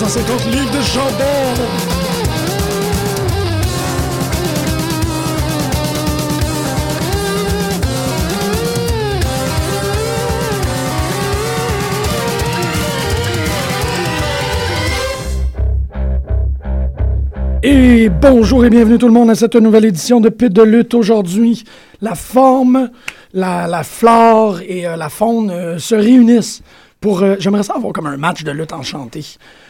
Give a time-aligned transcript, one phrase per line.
[0.00, 1.20] 150 livres de chandelle.
[17.62, 20.94] Et bonjour et bienvenue tout le monde à cette nouvelle édition de Pute de lutte.
[20.94, 21.64] Aujourd'hui,
[22.00, 22.88] la forme,
[23.34, 26.62] la, la flore et euh, la faune euh, se réunissent
[27.00, 27.22] pour...
[27.22, 29.24] euh, J'aimerais ça avoir comme un match de lutte enchanté.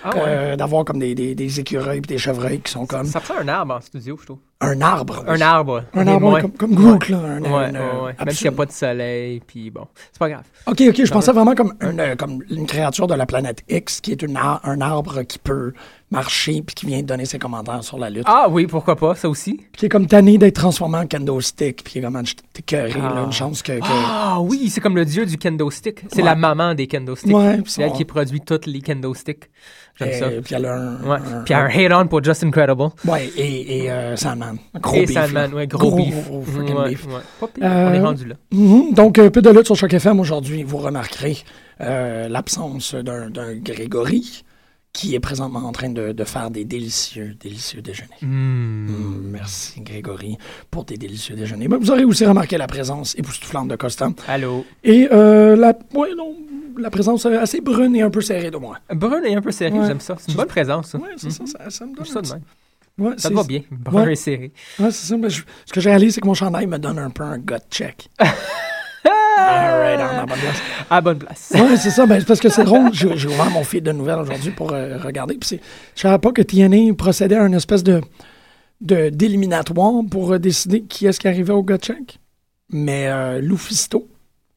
[0.04, 0.22] Ah ouais.
[0.26, 3.34] Euh, D'avoir comme des, des, des écureuils et des chevreuils qui sont comme Ça prend
[3.38, 4.38] un arbre en studio, je trouve.
[4.62, 5.24] Un arbre.
[5.26, 5.84] Un arbre.
[5.94, 6.40] Un arbre moins.
[6.42, 7.18] comme, comme Groot, là.
[7.18, 8.14] Un, Ouais, un, ouais, ouais.
[8.18, 9.86] Même s'il n'y a pas de soleil, puis bon.
[10.12, 10.42] C'est pas grave.
[10.66, 14.00] Ok, ok, je pensais vraiment comme une, euh, comme une créature de la planète X
[14.02, 15.72] qui est une ar- un arbre qui peut
[16.10, 18.24] marcher puis qui vient donner ses commentaires sur la lutte.
[18.26, 19.60] Ah oui, pourquoi pas, ça aussi.
[19.72, 22.20] qui est comme tanné d'être transformé en kendo stick, puis qui est comme
[22.52, 23.22] t'es cœuré, là, Ah.
[23.24, 23.78] une chance que.
[23.78, 26.02] que- Ah oui, c'est comme le dieu du kendo stick.
[26.12, 27.34] C'est la maman des kendo sticks.
[27.34, 29.48] Ouais, c'est elle qui produit toutes les kendo sticks.
[30.02, 30.94] Euh, Puis elle a un.
[31.02, 31.16] Ouais.
[31.18, 32.88] un- Puis un hate-on pour Just Incredible.
[33.06, 34.56] Ouais, et, et euh, Sandman.
[34.80, 36.28] Gros Et beef, Sandman, ouais, gros, beef.
[36.28, 37.06] gros freaking ouais, beef.
[37.40, 38.34] Pas pire, Euh, on est rendu là.
[38.52, 38.94] Mhm.
[38.94, 40.62] Donc, un peu de lutte sur Choc FM aujourd'hui.
[40.62, 41.36] Vous remarquerez
[41.80, 44.44] euh, l'absence d'un d'un Grégory
[44.92, 48.10] qui est présentement en train de, de faire des délicieux, délicieux déjeuners.
[48.22, 48.86] Hmm.
[48.88, 50.36] Mm, merci Grégory
[50.70, 51.68] pour tes délicieux déjeuners.
[51.68, 54.64] Mais vous aurez aussi remarqué la présence époustouflante de Costa Allô?
[54.82, 56.36] et euh, la, ouais, non,
[56.76, 58.78] la présence assez brune et un peu serrée de moi.
[58.92, 59.86] Brun est un peu serré, Ouais.
[59.86, 60.16] j'aime ça.
[60.18, 60.98] C'est une bonne présence, ça.
[60.98, 62.04] Ouais, c'est ça, ça, ça me donne.
[62.06, 62.42] Ça un de petit- même.
[62.98, 63.62] Ouais, Ça te va bien.
[63.70, 64.52] Brun et serré.
[64.76, 65.16] C'est ça.
[65.16, 67.38] mais je- ce que j'ai réalisé, c'est que mon chandail me donne un peu un
[67.38, 68.08] gut check.
[70.26, 70.62] Bonne place.
[70.90, 71.52] À bonne place.
[71.54, 72.06] Ouais, c'est ça.
[72.06, 72.90] Ben, c'est parce que c'est drôle.
[72.92, 75.34] J'ai j'ai ouvert mon feed de nouvelles aujourd'hui pour euh, regarder.
[75.34, 75.60] Puis c'est-
[75.96, 78.00] je savais pas que TNA procédait à une espèce de
[78.80, 82.18] de- d'éliminatoire pour euh, décider qui est-ce qui arrivait au gut check.
[82.70, 84.08] Mais euh, Lou Fisto,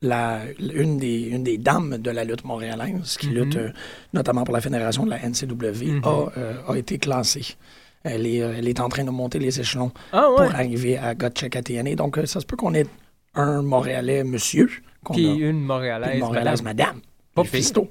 [0.02, 3.34] la, une, des, une des dames de la lutte montréalaise, qui Mhm.
[3.34, 3.70] lutte euh,
[4.14, 6.02] notamment pour la fédération de la NCW, Mhm.
[6.04, 7.56] a, euh, a été classée.
[8.04, 10.46] Elle est, euh, elle est en train de monter les échelons Ah ouais.
[10.48, 11.96] pour arriver à Gotcheck à TNA.
[11.96, 12.86] Donc, euh, ça se peut qu'on ait
[13.36, 14.70] un Montréalais monsieur,
[15.12, 16.20] Puis a une une Montréalaise.
[16.20, 17.00] Montréalaise madame.
[17.36, 17.82] madame, Pas.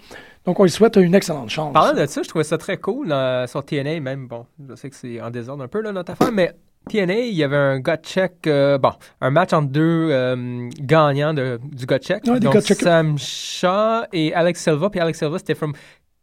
[0.45, 1.73] Donc, on lui souhaite une excellente chance.
[1.73, 4.27] Parlant de ça, je trouvais ça très cool euh, sur TNA, même.
[4.27, 6.53] Bon, je sais que c'est en désordre un peu, là, notre affaire, mais
[6.89, 11.33] TNA, il y avait un gut check, euh, bon, un match entre deux euh, gagnants
[11.33, 12.25] de, du gut check.
[12.27, 12.61] Ouais, Donc.
[12.61, 14.91] Sam Shaw et Alex Silva.
[14.91, 15.75] Puis Alex Silva, c'était from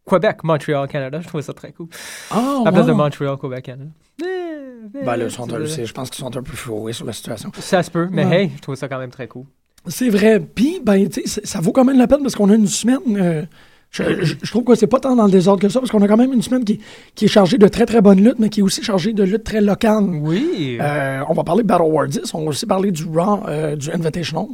[0.07, 1.19] Québec, Montréal, Canada.
[1.21, 1.87] Je trouvais ça très cool.
[2.31, 2.91] Ah, À la place de.
[2.93, 3.89] Montréal, Québec, Canada.
[4.21, 7.05] Eh, eh, Ben là, ils sont un- je pense qu'ils sont un peu fourrés sur
[7.05, 7.51] la situation.
[7.59, 8.43] Ça se peut, mais Ouais.
[8.43, 9.43] hey, je trouvais ça quand même très cool.
[9.87, 10.39] C'est vrai.
[10.39, 12.67] Puis, ben, tu sais, c'est- ça vaut quand même la peine parce qu'on a une
[12.67, 12.99] semaine.
[13.17, 13.43] euh,
[13.91, 16.01] je, je- je trouve que c'est pas tant dans le désordre que ça parce qu'on
[16.01, 16.79] a quand même une semaine qui,
[17.16, 19.43] qui est chargée de très très bonnes luttes, mais qui est aussi chargée de luttes
[19.43, 20.03] très locales.
[20.03, 20.77] Oui.
[20.81, 22.33] Euh, on va parler de Battle War 10.
[22.33, 24.45] On va aussi parler du Raw, euh, du Invitational.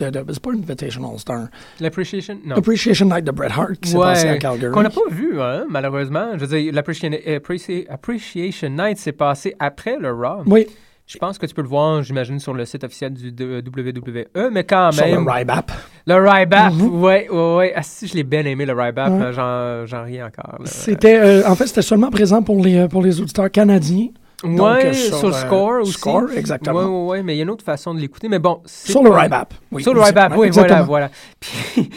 [0.00, 1.48] C'est pas Invitational, c'est un
[1.80, 2.56] L'Appreciation, non.
[2.56, 4.72] Appreciation Night de Bret Hart qui s'est passé à Calgary.
[4.72, 6.32] Qu'on n'a pas vu, hein, malheureusement.
[6.34, 10.42] Je veux dire, l'Appreciation Appreci- Appreciation Night s'est passé après le Raw.
[10.46, 10.66] Oui,
[11.06, 14.64] Je pense que tu peux le voir, j'imagine, sur le site officiel du WWE, mais
[14.64, 15.28] quand sur le même.
[15.28, 15.72] Rybap.
[16.06, 17.72] Le Rybap, ouais, ouais, ouais.
[17.74, 19.10] Ah, si, je l'ai bien aimé, le Rybap.
[19.10, 19.32] Ouais.
[19.32, 20.58] J'en, ris encore.
[20.64, 24.08] C'était, euh, en fait, c'était seulement présent pour les, euh, pour les auditeurs canadiens.
[24.42, 25.92] Donc, euh, sur, euh, Score aussi.
[25.92, 26.80] Score, exactement.
[26.80, 28.28] Ouais, ouais, ouais, mais il y a une autre façon de l'écouter.
[28.28, 28.62] Mais bon.
[28.64, 29.54] Sur le Rybap.
[29.70, 30.00] Oui, Sur le.
[30.00, 31.10] Rybap, oui, voilà, voilà.
[31.40, 31.90] Puis,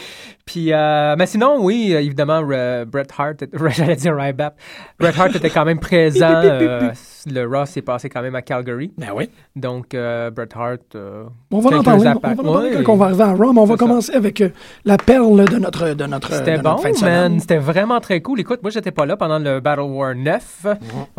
[0.46, 4.56] puis euh, mais sinon, oui, euh, évidemment, Bret Hart, j'allais dire Rybap,
[4.98, 6.42] Bret Hart était quand même présent.
[7.26, 8.92] Le Raw s'est passé quand même à Calgary.
[8.98, 9.30] Ben oui.
[9.56, 10.78] Donc, euh, Bret Hart.
[10.94, 12.40] euh, On va en parler, on va appels.
[12.40, 12.82] en parler Ouais.
[12.82, 13.78] quand on va arriver à Raw, mais on va ça.
[13.78, 14.50] commencer avec euh,
[14.84, 17.40] la perle de notre, de notre, C'était bon, notre fin de man.
[17.40, 18.40] C'était vraiment très cool.
[18.40, 20.66] Écoute, moi, j'étais pas là pendant le Battle War 9.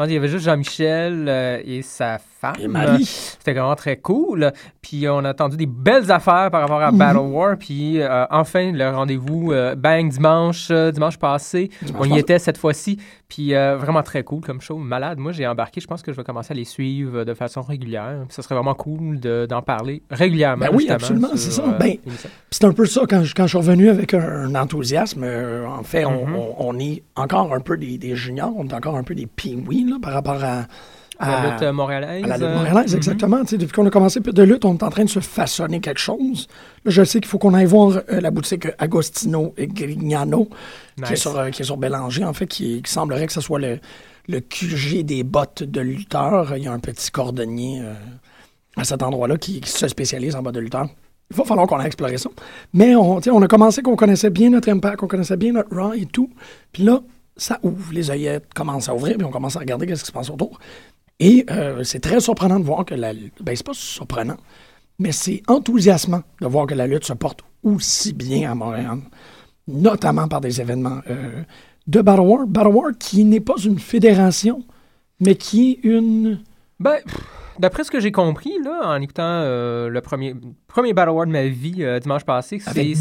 [0.05, 2.55] Il y avait juste Jean-Michel euh, et sa femme.
[2.59, 3.05] Et Marie.
[3.05, 4.51] C'était vraiment très cool.
[4.81, 6.97] Puis on a entendu des belles affaires par rapport à Mhm.
[6.97, 7.57] Battle War.
[7.57, 7.99] Puis
[8.29, 11.69] enfin, le rendez-vous bang dimanche, dimanche passé.
[11.81, 12.19] Dimanche on y passé.
[12.21, 12.99] était cette fois-ci.
[13.27, 14.77] Puis euh, vraiment très cool comme show.
[14.77, 15.17] Malade.
[15.17, 15.81] Moi, j'ai embarqué.
[15.81, 18.19] Je pense que je vais commencer à les suivre de façon régulière.
[18.27, 20.65] Puis ça serait vraiment cool de- d'en parler régulièrement.
[20.65, 21.63] Ben oui, absolument, c'est ça.
[21.63, 21.97] euh, Ben.
[22.51, 25.65] C'est un peu ça, quand je, quand je suis revenu avec un, un enthousiasme, euh,
[25.67, 26.35] en fait, on, Mhm.
[26.35, 29.25] on- on est encore un peu des, des juniors, on est encore un peu des
[29.89, 30.65] là, par rapport à,
[31.19, 32.23] À la lutte euh, montréalaise.
[32.23, 32.97] à la lutte euh, montréalaise, mhm.
[32.97, 33.41] exactement.
[33.43, 36.47] Depuis qu'on a commencé de lutte, on est en train de se façonner quelque chose.
[36.83, 40.49] Là, je sais qu'il faut qu'on aille voir euh, la boutique Agostino et Grignano,
[41.05, 43.41] qui, est sur, euh, qui est sur Bélanger, en fait, qui, qui semblerait que ce
[43.41, 43.79] soit le,
[44.27, 46.55] le QG des bottes de lutteurs.
[46.57, 47.81] Il y a un petit cordonnier
[48.75, 50.87] à cet endroit-là qui, qui se spécialise en bottes de lutteurs.
[51.31, 52.29] Il va falloir qu'on aille explorer ça.
[52.73, 56.05] Mais on, a commencé qu'on connaissait bien notre Impact, qu'on connaissait bien notre Raw et
[56.05, 56.29] tout.
[56.71, 57.01] Puis là,
[57.35, 57.93] ça ouvre.
[57.93, 60.59] Les œillettes commencent à ouvrir, puis on commence à regarder qu'est-ce qui se passe autour.
[61.19, 63.41] Et euh, c'est très surprenant de voir que la lutte.
[63.41, 64.37] Ben, c'est pas surprenant,
[64.99, 68.99] mais c'est enthousiasmant de voir que la lutte se porte aussi bien à Montréal,
[69.67, 71.43] notamment par des événements euh,
[71.87, 72.47] de Battle War.
[72.47, 74.63] Battle War qui n'est pas une fédération,
[75.19, 76.39] mais qui est une.
[76.81, 76.97] Ben,
[77.59, 80.35] d'après ce que j'ai compris, là, en écoutant euh, le premier,
[80.67, 82.93] premier Battle War de ma vie dimanche passé, c'est.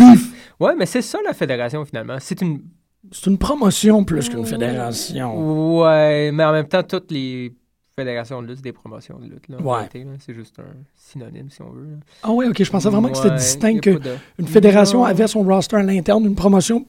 [0.60, 2.16] Ouais, mais c'est ça la fédération finalement.
[2.20, 2.62] C'est une.
[3.10, 5.80] C'est une promotion plus qu'une fédération.
[5.82, 7.52] Ouais, mais en même temps, toutes les
[7.98, 9.48] fédérations de lutte, c'est des promotions de lutte.
[9.48, 9.88] Là, Ouais.
[10.18, 10.64] C'est juste un
[10.96, 11.84] synonyme, si on veut.
[11.84, 11.96] là.
[12.22, 14.46] Ah ouais, ok, je pensais vraiment que c'était distinct y a que pas de- une
[14.48, 15.04] fédération Non.
[15.04, 16.86] avait son roster à l'interne, une promotion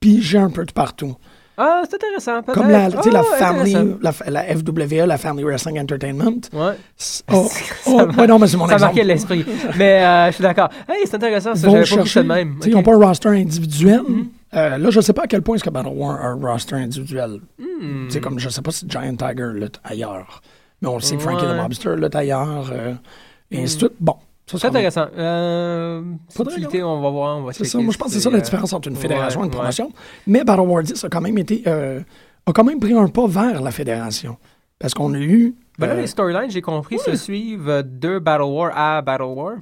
[0.00, 1.14] pigée un peu de partout.
[1.62, 2.42] Ah, c'est intéressant.
[2.54, 6.40] Comme la, sais, la, Ah, family, la, f- la FWE, la Family Wrestling Entertainment.
[6.54, 6.72] Ouais.
[6.96, 7.46] C'est- Oh,
[7.84, 8.94] Ça oh, ouais, non, mais c'est mon Ça exemple.
[8.94, 9.44] marquait l'esprit.
[9.76, 10.70] Mais euh, je suis d'accord.
[10.88, 11.54] Hey, c'est intéressant.
[11.54, 12.22] Ça, vont j'avais pas vu ça chercher.
[12.22, 12.58] de même.
[12.64, 14.00] Ils n'ont pas un roster individuel.
[14.08, 14.28] Mhm.
[14.54, 16.76] Euh, là, je sais pas à quel point est-ce que Battle War a un roster
[16.76, 17.40] individuel.
[17.58, 18.06] Hmm.
[18.06, 20.42] Tu sais, comme je sais pas si Giant Tiger lutte ailleurs.
[20.82, 21.52] Mais on le sait que Frankie Ouais.
[21.52, 22.70] the Mobster lutte ailleurs.
[22.72, 22.94] euh,
[23.50, 23.88] et ainsi de Mm.
[23.88, 23.92] suite.
[24.00, 24.14] Bon,
[24.46, 25.06] C'est intéressant.
[25.16, 27.38] Euh, subtilité, on va voir.
[27.38, 27.78] On va C'est ça.
[27.78, 29.58] Moi, je pense que c'est ça la différence entre une fédération ouais, et une ouais.
[29.58, 29.92] promotion.
[30.26, 31.62] Mais Battle War 10 a quand même été.
[31.66, 34.36] a quand même pris un pas vers la fédération.
[34.78, 35.54] Parce qu'on a eu.
[35.78, 39.52] Ben là, les storylines, j'ai compris, se suivent de Battle War à Battle War.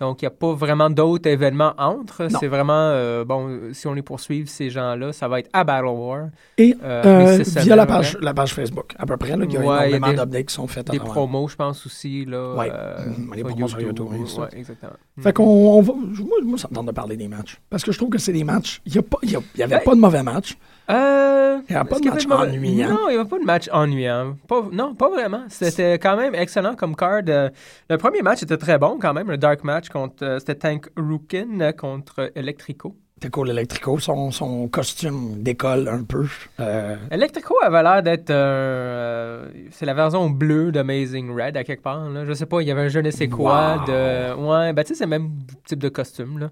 [0.00, 2.26] Donc, il n'y a pas vraiment d'autres événements entre.
[2.28, 5.86] C'est vraiment, euh, bon, si on les poursuit, ces gens-là, ça va être à Battle
[5.86, 6.26] War.
[6.58, 9.36] et euh, euh, via la page, la page Facebook, à peu près.
[9.36, 12.24] Là, il y a Ouais, énormément d'updates qui sont faites Des promos, je pense aussi.
[12.24, 12.70] Là, Ouais.
[12.72, 14.06] euh, Mm, les promos sur YouTube.
[14.10, 14.92] Ouais, exactement.
[15.20, 15.92] Fait qu'on on va.
[15.94, 17.60] Moi, moi, ça me tente de parler des matchs.
[17.70, 18.82] Parce que je trouve que c'est des matchs.
[18.84, 20.56] Il n'y avait Ben, pas de mauvais matchs.
[20.90, 22.88] Euh, Il y a pas de match avait ennuyant.
[22.90, 24.36] Non, il n'y avait pas de match ennuyant.
[24.48, 25.44] Pas- non, pas vraiment.
[25.48, 27.22] C'était quand même excellent comme card.
[27.28, 27.48] Euh,
[27.88, 29.30] le premier match était très bon quand même.
[29.30, 32.96] Le dark match contre euh, c'était Tank Rookin euh, contre Electrico.
[33.16, 33.98] C'était cool, Electrico.
[34.00, 36.26] Son, son costume décolle un peu.
[36.60, 41.82] Euh, Electrico avait l'air d'être un, euh, c'est la version bleue d'Amazing Red à quelque
[41.82, 42.08] part.
[42.10, 42.24] Là.
[42.24, 43.84] Je sais pas, il y avait un je ne sais quoi Wow.
[43.86, 44.34] de.
[44.34, 45.30] Ouais, ben tu sais, c'est le même
[45.64, 46.38] type de costume.
[46.38, 46.50] Là.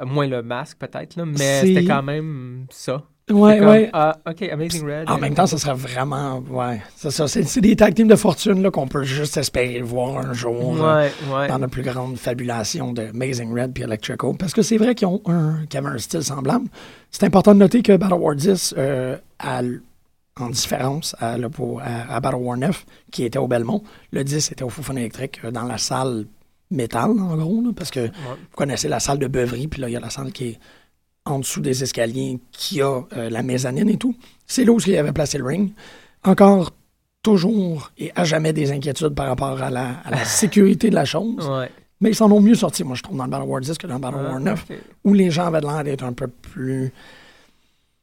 [0.00, 3.02] Euh, Moins le masque peut-être, mais c'était quand même ça.
[3.32, 3.90] Ouais, C'est comme, ouais.
[3.92, 5.10] Ah, ok, Amazing Red.
[5.10, 6.42] En même temps, ça serait vraiment.
[6.50, 6.80] Ouais.
[6.96, 7.26] C'est ça.
[7.28, 10.70] C'est c'est des tag teams de fortune là, qu'on peut juste espérer voir un jour.
[10.80, 11.48] Ouais, ouais.
[11.48, 14.34] dans la plus grande fabulation de Amazing Red puis Electrico.
[14.34, 16.66] Parce que c'est vrai qu'ils ont un, qu'ils avaient un style semblable.
[17.10, 19.60] C'est important de noter que Battle War 10 euh, a
[20.40, 23.82] en différence à, le- pour- à- à Battle War 9, qui était au Belmont,
[24.12, 26.24] le 10 était au Foufoune électrique euh, dans la salle
[26.70, 29.92] métal, en gros, là, parce que vous connaissez la salle de beuverie, puis là, il
[29.92, 30.58] y a la salle qui est
[31.24, 34.14] en dessous des escaliers, qui a euh, la mezzanine et tout.
[34.46, 35.72] C'est là où il avait placé le ring.
[36.24, 36.72] Encore
[37.22, 41.04] toujours et à jamais des inquiétudes par rapport à la, à la sécurité de la
[41.04, 41.48] chose.
[41.48, 41.70] Ouais.
[42.00, 43.86] Mais ils s'en ont mieux sortis, moi, je trouve, dans le Battle War 10 que
[43.86, 44.76] dans le Battle War Ah, 9, ok.
[45.04, 46.92] où les gens avaient l'air d'être un peu plus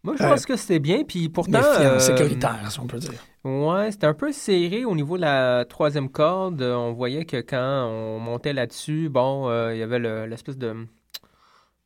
[0.03, 1.59] Moi, je Euh, pense que c'était bien, puis pourtant...
[1.61, 3.11] euh, sécuritaires, si on peut dire.
[3.43, 6.61] Ouais, c'était un peu serré au niveau de la troisième corde.
[6.61, 10.57] Euh, On voyait que quand on montait là-dessus, bon, euh, il y avait le- l'espèce
[10.57, 10.73] de...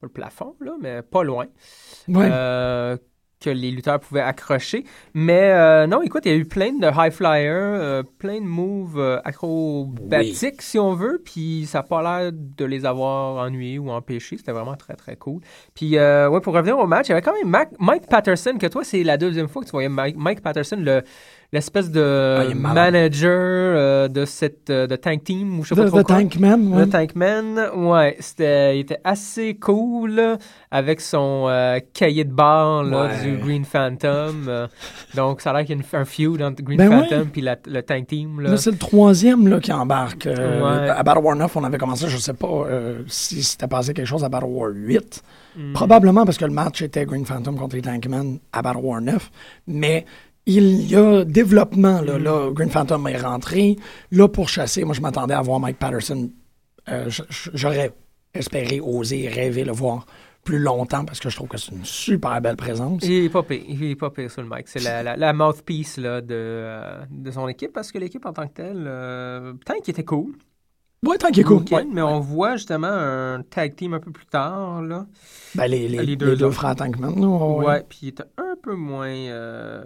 [0.04, 1.48] le plafond, là, mais pas loin.
[2.08, 2.30] Ouais.
[2.32, 2.98] euh,
[3.40, 4.86] que les lutteurs pouvaient accrocher.
[5.14, 8.46] Mais euh, non, écoute, il y a eu plein de high flyers, euh, plein de
[8.46, 13.80] moves euh, acrobatiques, si on veut, puis ça n'a pas l'air de les avoir ennuyés
[13.80, 14.38] ou empêchés.
[14.38, 15.42] C'était vraiment très, très cool.
[15.76, 18.68] Puis, ouais, pour revenir au match, il y avait quand même Mac- Mike Patterson, que
[18.68, 21.04] toi, c'est la deuxième fois que tu voyais Mike, Mike Patterson, le-
[21.54, 25.86] l'espèce de Ah, manager euh, de cette euh, de tank team ou je sais pas
[25.86, 26.16] The, trop the quoi.
[26.18, 26.80] Tankman, ouais.
[26.86, 30.38] Le Tankman, ouais, c'était, il était assez cool
[30.72, 33.22] avec son euh, cahier de bar là, Ouais.
[33.24, 34.68] du Green Phantom.
[35.16, 37.42] donc, ça a l'air qu'il y a une- un feud entre Green Ben Phantom puis
[37.42, 38.42] la- le Tank Team.
[38.42, 38.50] Là.
[38.52, 40.26] Là, c'est le troisième là, qui embarque.
[40.28, 40.90] Euh, Ouais.
[40.90, 44.08] À Battle War 9, on avait commencé, je sais pas euh, si c'était passé quelque
[44.08, 45.22] chose à Battle War 8.
[45.56, 45.74] Mm.
[45.74, 49.30] Probablement parce que le match était Green Phantom contre les Tankmen à Battle War 9.
[49.68, 50.06] Mais
[50.46, 52.02] il y a développement.
[52.02, 52.24] Là, Mm.
[52.24, 53.78] là Green Phantom est rentré.
[54.12, 56.30] Là, pour chasser, moi, je m'attendais à voir Mike Patterson.
[56.90, 57.10] Euh,
[57.54, 57.94] J'aurais
[58.34, 60.06] espéré, osé, rêvé le voir
[60.44, 63.02] plus longtemps parce que je trouve que c'est une super belle présence.
[63.06, 64.68] Il est pas pire, il est pas pire sur le mic.
[64.68, 68.34] C'est la, la, la mouthpiece là, de, euh, de son équipe parce que l'équipe en
[68.34, 70.34] tant que telle, euh, Tank était cool.
[71.06, 71.64] Ouais, tant qu'il est cool.
[71.72, 71.86] Ouais.
[71.90, 74.82] Mais on voit justement un tag team un peu plus tard.
[74.82, 75.06] Là.
[75.56, 76.56] Ben, les, les, Les les deux deux, autres.
[76.56, 77.14] frères Tankman.
[77.64, 77.84] ouais.
[77.88, 79.08] puis il était un peu moins.
[79.08, 79.84] euh,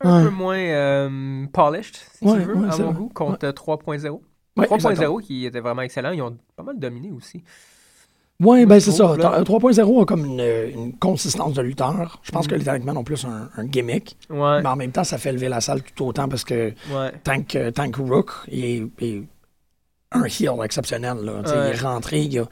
[0.00, 0.24] un Ouais.
[0.24, 4.20] peu moins euh, polished, si Ouais, tu veux, à mon goût, contre 3.0.
[4.56, 5.18] Ouais, 3.0 exactement.
[5.18, 6.10] qui était vraiment excellent.
[6.12, 7.42] Ils ont pas mal dominé aussi.
[8.38, 9.04] Moi, ben c'est ça.
[9.04, 10.40] trouve, là- Ta- 3.0 a comme une,
[10.74, 12.20] une consistance de lutteur.
[12.22, 12.50] Je pense Mhm.
[12.50, 14.18] que les Tankman ont plus un, un gimmick.
[14.28, 17.12] Ouais, Mais en même temps, ça fait lever la salle tout autant parce que ouais.
[17.24, 19.22] Tank, euh, Tank Rook est, est
[20.12, 21.16] un heel exceptionnel.
[21.22, 21.32] Là.
[21.36, 21.42] Ouais.
[21.46, 22.44] Il est rentré, il a,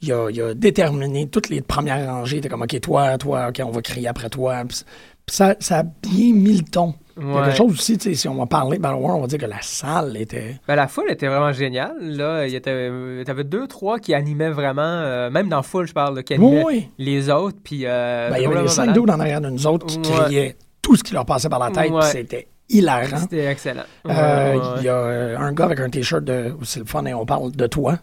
[0.00, 2.36] il, a, il a déterminé toutes les premières rangées.
[2.36, 4.62] Il était comme, OK, toi, toi, OK, on va crier après toi.
[4.68, 4.82] Puis
[5.30, 8.14] ça, ça a bien mis le ton Il y a quelque chose aussi, tu sais,
[8.14, 10.56] si on va parler de Battle War, on va dire que la salle était.
[10.68, 11.96] Ben, la foule était vraiment géniale.
[12.00, 15.86] Là, il y avait, t'avais deux, trois qui animaient vraiment, euh, même dans la foule,
[15.88, 16.88] je parle, là, qui Oui, animaient oui.
[16.98, 17.56] les autres.
[17.64, 19.98] Puis, euh, Ben, il y avait les cinq dos en arrière de nous autres qui
[19.98, 20.04] Ouais.
[20.24, 22.00] criaient tout ce qui leur passait par la tête, Ouais.
[22.00, 23.16] puis c'était hilarant.
[23.16, 23.82] C'était excellent.
[24.08, 26.54] Euh, Il y a euh, un gars avec un t-shirt de.
[26.62, 27.98] C'est le fun, et on parle de toi.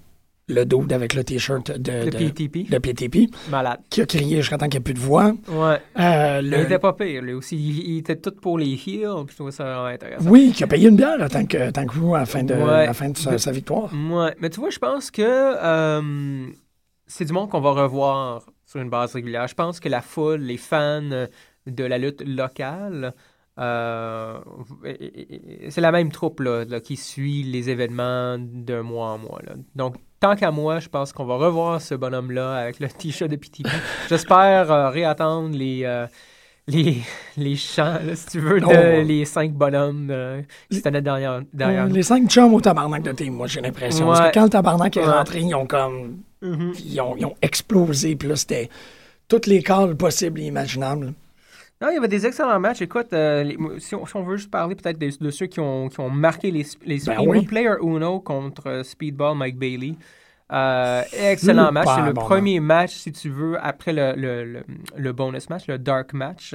[0.49, 3.79] Le dude avec le t-shirt de, Le de, PTP, de PTP, malade.
[3.89, 5.31] qui a crié jusqu'à temps qu'il n'y ait plus de voix.
[5.47, 5.79] Ouais.
[5.99, 7.55] Euh, Il était pas pire, lui aussi.
[7.55, 10.29] Il, il était tout pour les heals, puis je trouvais ça intéressant.
[10.29, 12.53] oui, qui a payé une bière tant que, tant que vous à la fin de,
[12.53, 12.61] Ouais.
[12.69, 13.89] à la fin de sa, sa victoire.
[13.93, 16.45] Ouais, mais tu vois, je pense que euh,
[17.07, 19.47] c'est du monde qu'on va revoir sur une base régulière.
[19.47, 21.01] Je pense que la foule, les fans
[21.67, 23.13] de la lutte locale,
[23.59, 24.39] euh,
[25.69, 29.39] c'est la même troupe là, là, qui suit les événements d'un mois en mois.
[29.45, 29.53] là.
[29.75, 33.35] Donc, tant qu'à moi, je pense qu'on va revoir ce bonhomme-là avec le t-shirt de
[33.35, 33.67] PTP.
[34.09, 36.07] J'espère euh, réattendre les, euh,
[36.65, 36.99] les,
[37.35, 39.03] les chants, là, si tu veux, de Oh.
[39.05, 41.95] les cinq bonhommes euh, qui se tenaient derrière, derrière nous.
[41.95, 44.07] les cinq chums au tabarnak de team, moi j'ai l'impression.
[44.07, 46.19] Parce que quand le tabarnak est rentré, ils ont comme.
[46.41, 46.71] Mhm.
[46.85, 48.15] Ils ont, ils ont explosé.
[48.15, 48.69] Puis là, c'était
[49.27, 51.13] toutes les calls possibles et imaginables.
[51.83, 52.81] Non, il y avait des excellents matchs.
[52.81, 55.59] Écoute, euh, les- si, on, si on veut juste parler peut-être de, de ceux qui
[55.59, 57.45] ont, qui ont marqué les, les Ben oui.
[57.45, 59.95] Player Uno contre euh, Speedball Mike Bailey.
[60.51, 61.87] Euh, excellent match.
[61.93, 64.63] C'est le bon premier match, si tu veux, après le, le, le,
[64.95, 66.53] le bonus match, le dark match.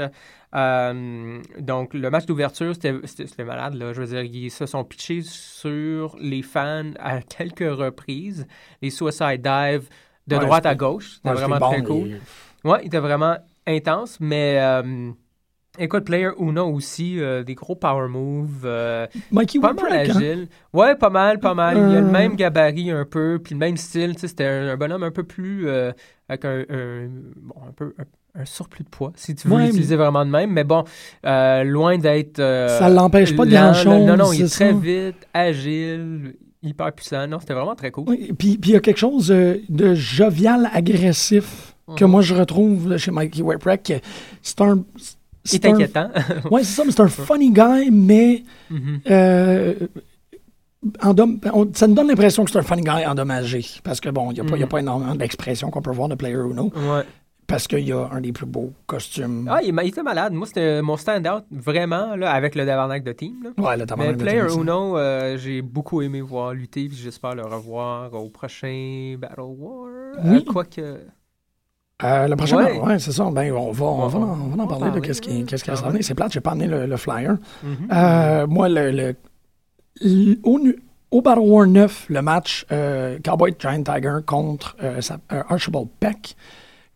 [0.54, 3.74] Euh, donc, le match d'ouverture, c'était malade.
[3.74, 3.92] Là.
[3.92, 8.46] Je veux dire, ils se sont pitchés sur les fans à quelques reprises.
[8.82, 9.88] Les suicide dives
[10.26, 11.14] de Ouais, droite à gauche.
[11.16, 12.08] C'était Ouais, vraiment très bon, cool.
[12.64, 13.36] mais- Ouais, il était vraiment
[13.68, 15.10] intense, mais euh,
[15.78, 20.16] écoute, Player Uno aussi, euh, des gros power moves, euh, Mikey pas mal Whipwreck, hein?
[20.16, 20.48] agile.
[20.72, 21.76] Ouais, pas mal, pas mal.
[21.78, 22.10] Il a le Euh.
[22.10, 24.18] même gabarit un peu, puis le même style.
[24.18, 25.68] C'était un, un bonhomme un peu plus
[26.28, 29.64] avec un, un- bon, un peu un, un surplus de poids, si tu veux Ouais,
[29.66, 30.52] l'utiliser vraiment de même.
[30.52, 30.84] Mais bon,
[31.26, 32.38] euh, loin d'être.
[32.38, 34.78] euh, Ça l'empêche pas de grand-chose, Non, non, il est très ça?
[34.78, 37.26] vite, agile, hyper puissant.
[37.26, 38.04] Non, c'était vraiment très cool.
[38.08, 42.96] Oui, puis puis il y a quelque chose de jovial, agressif que moi je retrouve
[42.96, 44.02] chez Mikey Whipwreck.
[44.42, 44.84] C'est un.
[45.44, 46.10] C'est inquiétant.
[46.50, 49.00] Ouais, c'est ça, mais c'est un funny guy, mais Mhm.
[49.10, 49.74] euh,
[51.00, 53.64] endom- on- ça nous donne l'impression que c'est un funny guy endommagé.
[53.82, 54.66] Parce que bon, il n'y a, a Mhm.
[54.68, 56.70] pas énormément d'expressions qu'on peut voir de Player Uno.
[56.74, 57.02] Ouais.
[57.46, 59.48] Parce qu'il y a un des plus beaux costumes.
[59.50, 60.34] Ah, il, il était malade.
[60.34, 63.36] Moi, c'était mon stand-out, vraiment, là, avec le tabarnak de team.
[63.42, 63.64] Là.
[63.64, 64.44] ouais, le Mais de Player.
[64.54, 69.88] Uno, euh, j'ai beaucoup aimé voir lutter, puis j'espère le revoir au prochain Battle War.
[70.26, 70.36] Oui.
[70.46, 70.82] Euh, Quoique.
[72.04, 72.78] Euh, le prochain, Ouais.
[72.78, 73.28] ouais, c'est ça.
[73.32, 75.44] Ben, on va, on va, en, on va en On va parler de qu'est-ce qui,
[75.44, 76.02] qu'est-ce qui Ah va ramener.
[76.02, 77.36] C'est plate, j'ai pas amené le, le flyer.
[77.64, 77.76] Mhm.
[77.92, 79.14] Euh, moi, le,
[80.44, 80.60] au,
[81.10, 85.00] au Battle War 9, le match euh, Cowboy Giant Tiger contre euh,
[85.32, 86.36] euh, Archibald Peck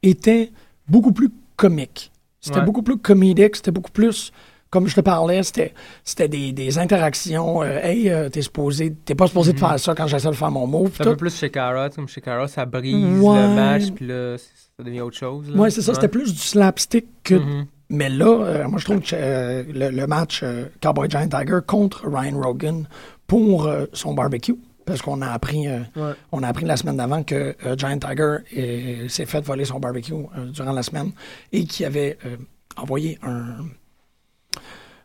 [0.04, 0.52] était
[0.88, 2.12] beaucoup plus comique.
[2.40, 2.64] C'était Ouais.
[2.64, 4.32] beaucoup plus comédique, c'était beaucoup plus,
[4.70, 7.62] comme je te parlais, c'était, c'était des, des interactions.
[7.62, 10.50] euh, hey, euh, t'es supposé, t'es pas supposé de faire ça quand j'essaie de faire
[10.50, 10.90] mon move.
[10.96, 13.42] C'est un peu plus chez sais, comme chez ça brise Ouais.
[13.42, 14.36] le match, puis là,
[14.82, 15.48] ça devient autre chose.
[15.50, 15.56] là.
[15.56, 17.66] Ouais, c'est ça, c'était plus du slapstick que Mhm.
[17.94, 21.58] Mais là, euh, moi, je trouve que euh, le, le match euh, Cowboy Giant Tiger
[21.66, 22.86] contre Ryan Rogan
[23.26, 26.12] pour son barbecue, parce qu'on a appris, Ouais.
[26.32, 30.14] on a appris la semaine d'avant que Giant Tiger s'est fait voler son barbecue
[30.52, 31.12] durant la semaine
[31.52, 32.18] et qu'il avait
[32.76, 33.56] envoyé un,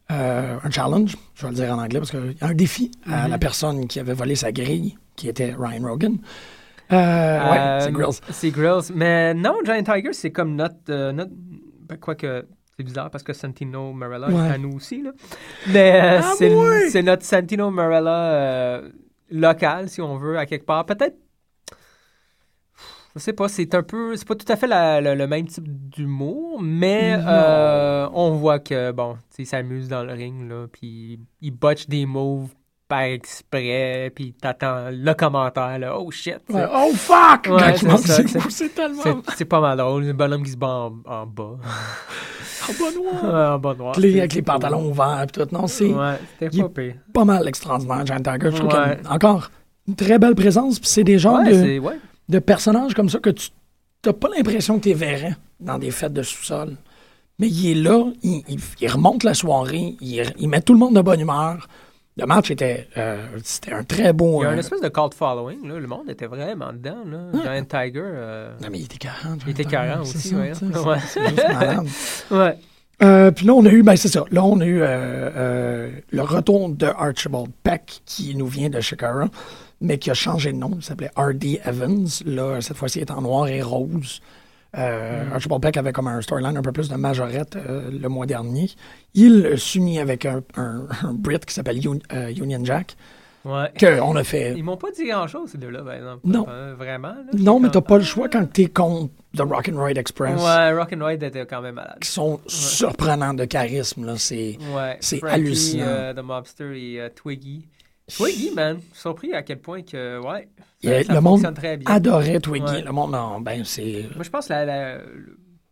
[0.09, 3.27] un challenge, je vais le dire en anglais, parce qu'il y a un défi à
[3.27, 6.17] la personne qui avait volé sa grille, qui était Ryan Rogan.
[6.91, 8.19] Euh, ouais, Euh, c'est Grills.
[8.29, 8.91] C'est Grills.
[8.95, 10.75] Mais non, Giant Tiger, c'est comme notre.
[10.89, 14.47] euh, notre ben, quoique, c'est bizarre parce que Santino Marella Ouais.
[14.49, 15.01] est à nous aussi.
[15.01, 15.11] Là.
[15.69, 18.89] Mais euh, Ah, c'est, notre Santino Marella euh,
[19.31, 20.85] local, si on veut, à quelque part.
[20.85, 21.15] Peut-être.
[23.15, 24.15] Je sais pas, c'est un peu.
[24.15, 28.59] C'est pas tout à fait la- la- le même type d'humour, mais euh, on voit
[28.59, 32.49] que, bon, il s'amuse dans le ring, là, puis il botche des moves
[32.87, 36.37] par exprès, puis t'attends le commentaire, là, oh shit.
[36.49, 37.47] Ouais, oh fuck!
[37.49, 37.75] Ouais,
[38.49, 39.03] c'est tellement
[39.35, 40.05] C'est, pas mal drôle.
[40.05, 41.57] Le bonhomme qui se bat en, en bas.
[42.69, 43.55] en bas noir.
[43.55, 43.93] en bas noir.
[43.97, 45.47] Avec les, avec pantalons ouverts et tout.
[45.51, 46.95] Non, c'est Ouais, c'était pas pire.
[47.13, 48.51] pas mal extraordinaire, Giant Tiger.
[48.51, 48.97] Je trouve Ouais.
[49.09, 49.49] encore
[49.87, 50.79] une très belle présence.
[50.79, 53.49] Puis c'est des genres de, personnages comme ça que tu
[54.05, 56.75] n'as pas l'impression que tu verrais dans des fêtes de sous-sol.
[57.39, 60.79] Mais il est là, il, il- il remonte la soirée, il, il met tout le
[60.79, 61.67] monde de bonne humeur.
[62.17, 64.41] Le match était, euh, c'était un très beau.
[64.41, 65.67] Il y a euh, une espèce de cult following.
[65.67, 65.77] Là.
[65.79, 67.03] Le monde était vraiment dedans.
[67.05, 67.19] Là.
[67.43, 68.01] Giant Tiger.
[68.03, 69.41] euh, Non, mais il était 40.
[69.45, 70.51] Il était 40 aussi, ouais.
[72.31, 72.57] Ouais.
[73.03, 75.91] Euh, puis là, on a eu, ben c'est ça, là, on a eu euh, euh,
[76.09, 79.25] le retour de Archibald Peck, qui nous vient de Shikara,
[79.81, 81.61] mais qui a changé de nom, il s'appelait R.D.
[81.63, 82.07] Evans.
[82.25, 84.21] Là, cette fois-ci, il est en noir et rose.
[84.77, 88.25] Euh, Archibald Peck avait comme un storyline un peu plus de majorette euh, le mois
[88.25, 88.69] dernier.
[89.15, 92.95] Il s'unit avec un, un, un Brit qui s'appelle Un- euh, Union Jack,
[93.45, 93.71] Ouais.
[93.79, 94.53] qu'on a fait.
[94.57, 96.19] Ils m'ont pas dit grand-chose, ces deux-là, par exemple.
[96.25, 96.45] Non.
[96.49, 97.09] Euh, vraiment.
[97.09, 101.23] là, Non, mais t'as pas le choix quand t'es contre The Rock'n'Ride Express, Ouais, Rock'n'Ride
[101.23, 101.97] était quand même malade.
[102.01, 104.05] qui sont surprenants de charisme.
[104.05, 104.15] Là.
[104.17, 104.99] C'est, Ouais.
[105.23, 106.13] Hallucinant.
[106.13, 107.65] The Mobster et Twiggy.
[108.15, 108.79] Twiggy, man.
[108.93, 110.47] Surpris à quel point que, ouais.
[110.85, 111.93] A- Ça, le monde très bien.
[111.93, 112.65] adorait Twiggy.
[112.65, 112.81] Ouais.
[112.81, 114.05] Le monde, non, ben, c'est.
[114.15, 114.97] Moi, je pense que la, la,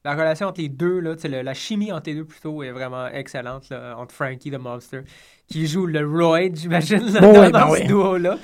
[0.04, 3.08] la relation entre les deux, là, le- la chimie entre les deux plutôt est vraiment
[3.08, 5.02] excellente, là, entre Frankie the Monster,
[5.48, 8.38] qui joue le Roy, j'imagine, là, Bon, dans, ouais, ben dans ce duo-là.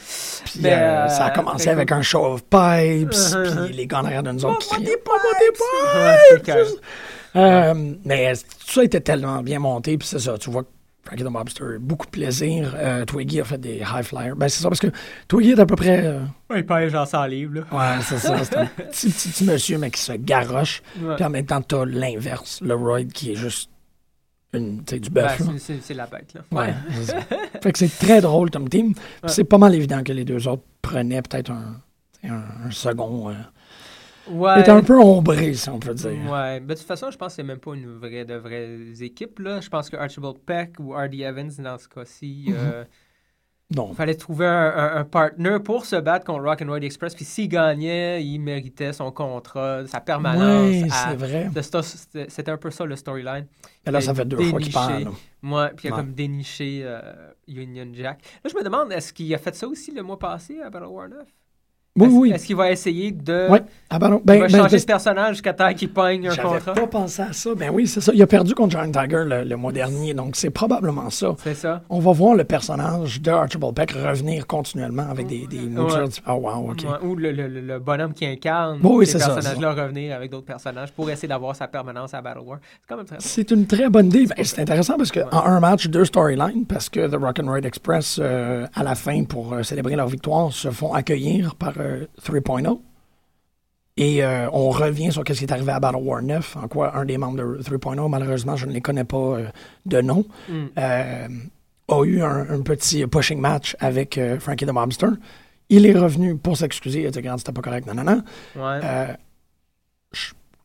[0.46, 1.98] Puis, Mais, euh, ça a euh, commencé avec cool.
[1.98, 3.66] un show of pipes, Uh-huh.
[3.66, 6.48] puis les gars en arrière de nous autres qui Pas criaient, des Pas des pipes!
[6.48, 6.64] Ouais.
[7.36, 7.74] Euh,
[8.06, 10.64] mais tout ça était tellement bien monté, puis c'est ça, tu vois,
[11.04, 12.74] Frankie the Mobster beaucoup de plaisir.
[12.76, 14.36] Euh, Twiggy a fait des high flyers.
[14.36, 14.88] Ben, c'est ça, parce que
[15.28, 16.06] Twiggy est à peu près.
[16.06, 17.62] euh, Ouais, il pèse genre 100 livres, là.
[17.98, 18.44] ouais, c'est ça.
[18.44, 20.84] C'est un petit, petit, petit monsieur, mais qui se garoche.
[21.02, 21.16] Ouais.
[21.16, 23.70] Puis en même temps, t'as l'inverse, le Royd qui est juste
[24.54, 25.40] une, du Ben, bœuf.
[25.40, 25.46] là.
[25.58, 26.42] c'est- la bête, là.
[26.52, 27.18] Ouais, c'est ça.
[27.64, 28.94] Fait que c'est très drôle comme team.
[28.94, 29.30] Puis Ouais.
[29.30, 31.82] C'est pas mal évident que les deux autres prenaient peut-être un
[32.70, 33.30] second.
[33.30, 33.34] Euh,
[34.30, 34.60] Ouais.
[34.62, 36.12] était un peu ombré, si on peut dire.
[36.32, 38.78] Ouais, mais de toute façon, je pense que c'est même pas une vraie de vraies
[39.02, 39.40] équipes.
[39.40, 39.62] Là.
[39.62, 42.56] Je pense que Archibald Peck ou Hardy Evans, dans ce cas-ci, Mhm.
[42.58, 42.84] euh,
[43.76, 43.88] Non.
[43.92, 47.16] il fallait trouver un, un, un partner pour se battre contre Rock'n'Roll Express.
[47.16, 50.70] Puis s'il gagnait, il méritait son contrat, sa permanence.
[50.70, 51.50] Oui, c'est vrai.
[52.28, 53.48] C'était un peu ça le storyline.
[53.86, 55.06] Mais là, ça fait deux fois qu'il parle.
[55.42, 56.02] Moi, puis il a Ouais.
[56.02, 57.02] comme déniché euh,
[57.48, 58.20] Union Jack.
[58.44, 60.86] Là, je me demande, est-ce qu'il a fait ça aussi le mois passé à Battle
[60.88, 61.18] War 9?
[62.00, 62.32] Oui, Est-ce oui.
[62.32, 63.50] est-ce qu'il va essayer de.
[63.50, 63.62] Ouais.
[63.90, 64.20] Ah, ben non.
[64.20, 66.72] il Ben, va ben, changer de personnage jusqu'à temps qu'il pogne un contrat?
[66.74, 67.54] pas pensé à ça.
[67.54, 68.14] Ben oui, c'est ça.
[68.16, 71.36] Il a perdu contre Giant Tiger le, le mois dernier, donc c'est probablement ça.
[71.44, 71.82] C'est ça?
[71.90, 75.58] On va voir le personnage de Archibald Peck revenir continuellement avec des, des.
[75.68, 76.06] Ouais.
[76.30, 76.84] Oh, wow, OK.
[76.84, 80.32] Ouais, ou le, le- le- le bonhomme qui incarne Bon, oui, ces personnages-là revenir avec
[80.32, 82.60] d'autres personnages pour essayer d'avoir sa permanence à Battle War.
[82.62, 84.28] C'est quand même très C'est une très bonne idée.
[84.28, 88.66] Ben, c'est intéressant parce qu'en un match, deux storylines, parce que The Rock'n'Ride Express, euh,
[88.74, 92.80] à la fin, pour euh, célébrer leur victoire, se font accueillir par euh, 3.0.
[93.98, 96.96] Et euh, on revient sur ce qui est arrivé à Battle War 9, en quoi
[96.98, 99.48] un des membres de 3.0, malheureusement, je ne les connais pas euh,
[99.86, 100.54] de nom, Mm.
[100.78, 101.28] euh,
[101.90, 105.08] a eu un, un petit pushing match avec euh, Frankie the Mobster.
[105.70, 107.02] Il est revenu pour s'excuser.
[107.02, 108.24] Il a dit, regarde, c'était pas correct, nanana.
[108.56, 108.80] Ouais.
[108.84, 109.08] Euh,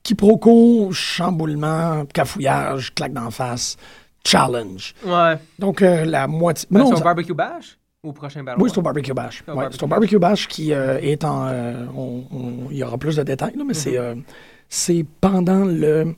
[0.02, 3.76] quiproquo, chamboulement, cafouillage, claque d'en face,
[4.24, 4.94] challenge.
[5.04, 5.34] ouais.
[5.58, 6.68] Donc, euh, la moitié.
[6.70, 7.76] mais Ben, non, ça- barbecue bash?
[8.06, 9.42] Au prochain Battle oui, c'est au Barbecue Bash.
[9.48, 11.46] Ouais, Barbecue c'est au Barbecue Bash qui euh, est en.
[11.48, 11.86] euh,
[12.70, 13.76] il y aura plus de détails, là, mais Mm-hmm.
[13.76, 14.24] c'est,
[14.68, 16.14] c'est pendant le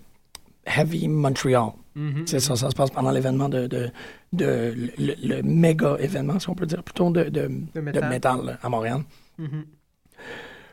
[0.66, 1.70] Heavy Montreal.
[1.94, 2.22] Mhm.
[2.26, 3.66] C'est ça, ça se passe pendant l'événement de.
[3.66, 3.90] de,
[4.32, 8.08] de- le, le méga événement, si on peut dire, plutôt de, de, métal.
[8.08, 9.00] métal là, à Montréal.
[9.38, 9.64] Mhm.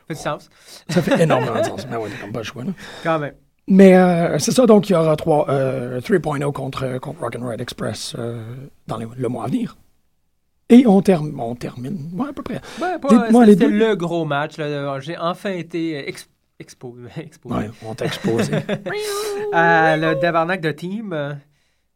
[0.08, 0.48] Fait du sens.
[0.88, 1.86] Ça fait énormément de sens.
[1.90, 2.62] Mais ouais, t'as comme pas le choix.
[2.64, 2.70] Là.
[3.02, 3.34] Quand même.
[3.68, 8.14] Mais euh, c'est ça, donc il y aura trois, euh, 3.0 contre, contre Rock'n'Ride Express
[8.16, 8.44] euh,
[8.86, 9.76] dans les- le mois à venir.
[10.68, 12.60] Et on, term- on termine, ouais, à peu près.
[12.80, 13.78] Ouais, Dites-moi c'était les c'était deux.
[13.90, 14.54] le gros match.
[15.00, 16.28] J'ai enfin été ex-
[16.60, 18.52] expo- exposé Ouais, on t'a exposé.
[19.52, 21.34] à le tabarnak de team, euh,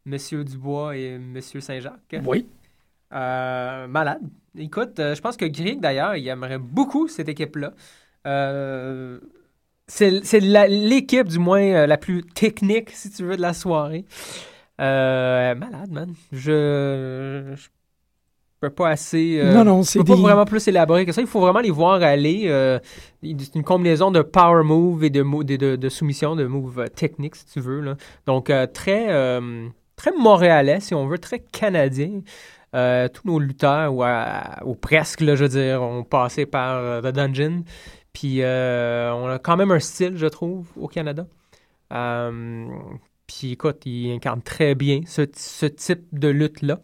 [0.05, 2.15] Monsieur Dubois et Monsieur Saint-Jacques.
[2.25, 2.47] oui,
[3.13, 4.21] Euh, malade.
[4.57, 7.73] Écoute, euh, je pense que Greg, d'ailleurs, il aimerait beaucoup cette équipe-là.
[8.25, 9.19] Euh,
[9.87, 14.05] c'est l'équipe, du moins, la plus technique, si tu veux, de la soirée.
[14.79, 16.13] Euh, malade, man.
[16.31, 17.67] Je, je
[18.61, 19.39] peux pas assez...
[19.39, 20.13] euh, non, non, c'est peux des...
[20.13, 21.21] pas vraiment plus élaborer que ça.
[21.21, 22.43] Il faut vraiment les voir aller.
[22.45, 22.79] euh,
[23.21, 26.87] c'est une combinaison de power move et de, de, de, de soumission, de move euh,
[26.87, 27.81] technique, si tu veux.
[27.81, 27.95] là.
[28.25, 29.07] Donc, euh, très,
[29.95, 32.21] très montréalais, si on veut, très canadien.
[32.73, 37.07] Tous nos lutteurs, ou, à- ou presque, là, je veux dire, ont passé par The
[37.07, 37.63] Dungeon.
[38.13, 41.25] Puis, on a quand même un style, je trouve, au Canada.
[43.27, 46.79] Puis, écoute, ils incarnent très bien ce, ce type de lutte-là.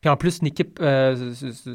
[0.00, 1.70] Puis en plus, une équipe, euh, c'est- c'est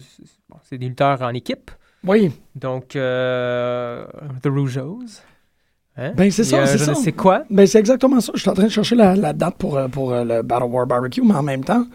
[0.63, 1.71] c'est des lutteurs en équipe.
[2.05, 4.05] Oui, Donc, euh,
[4.41, 5.21] The Rougeos.
[5.95, 6.13] Hein?
[6.17, 6.95] Ben, c'est ça, c'est ça.
[6.95, 7.43] sais quoi.
[7.49, 8.31] ben c'est exactement ça.
[8.35, 10.87] Je suis en train de chercher la, la date pour, euh, pour le Battle War
[10.87, 11.85] Barbecue, mais en même temps,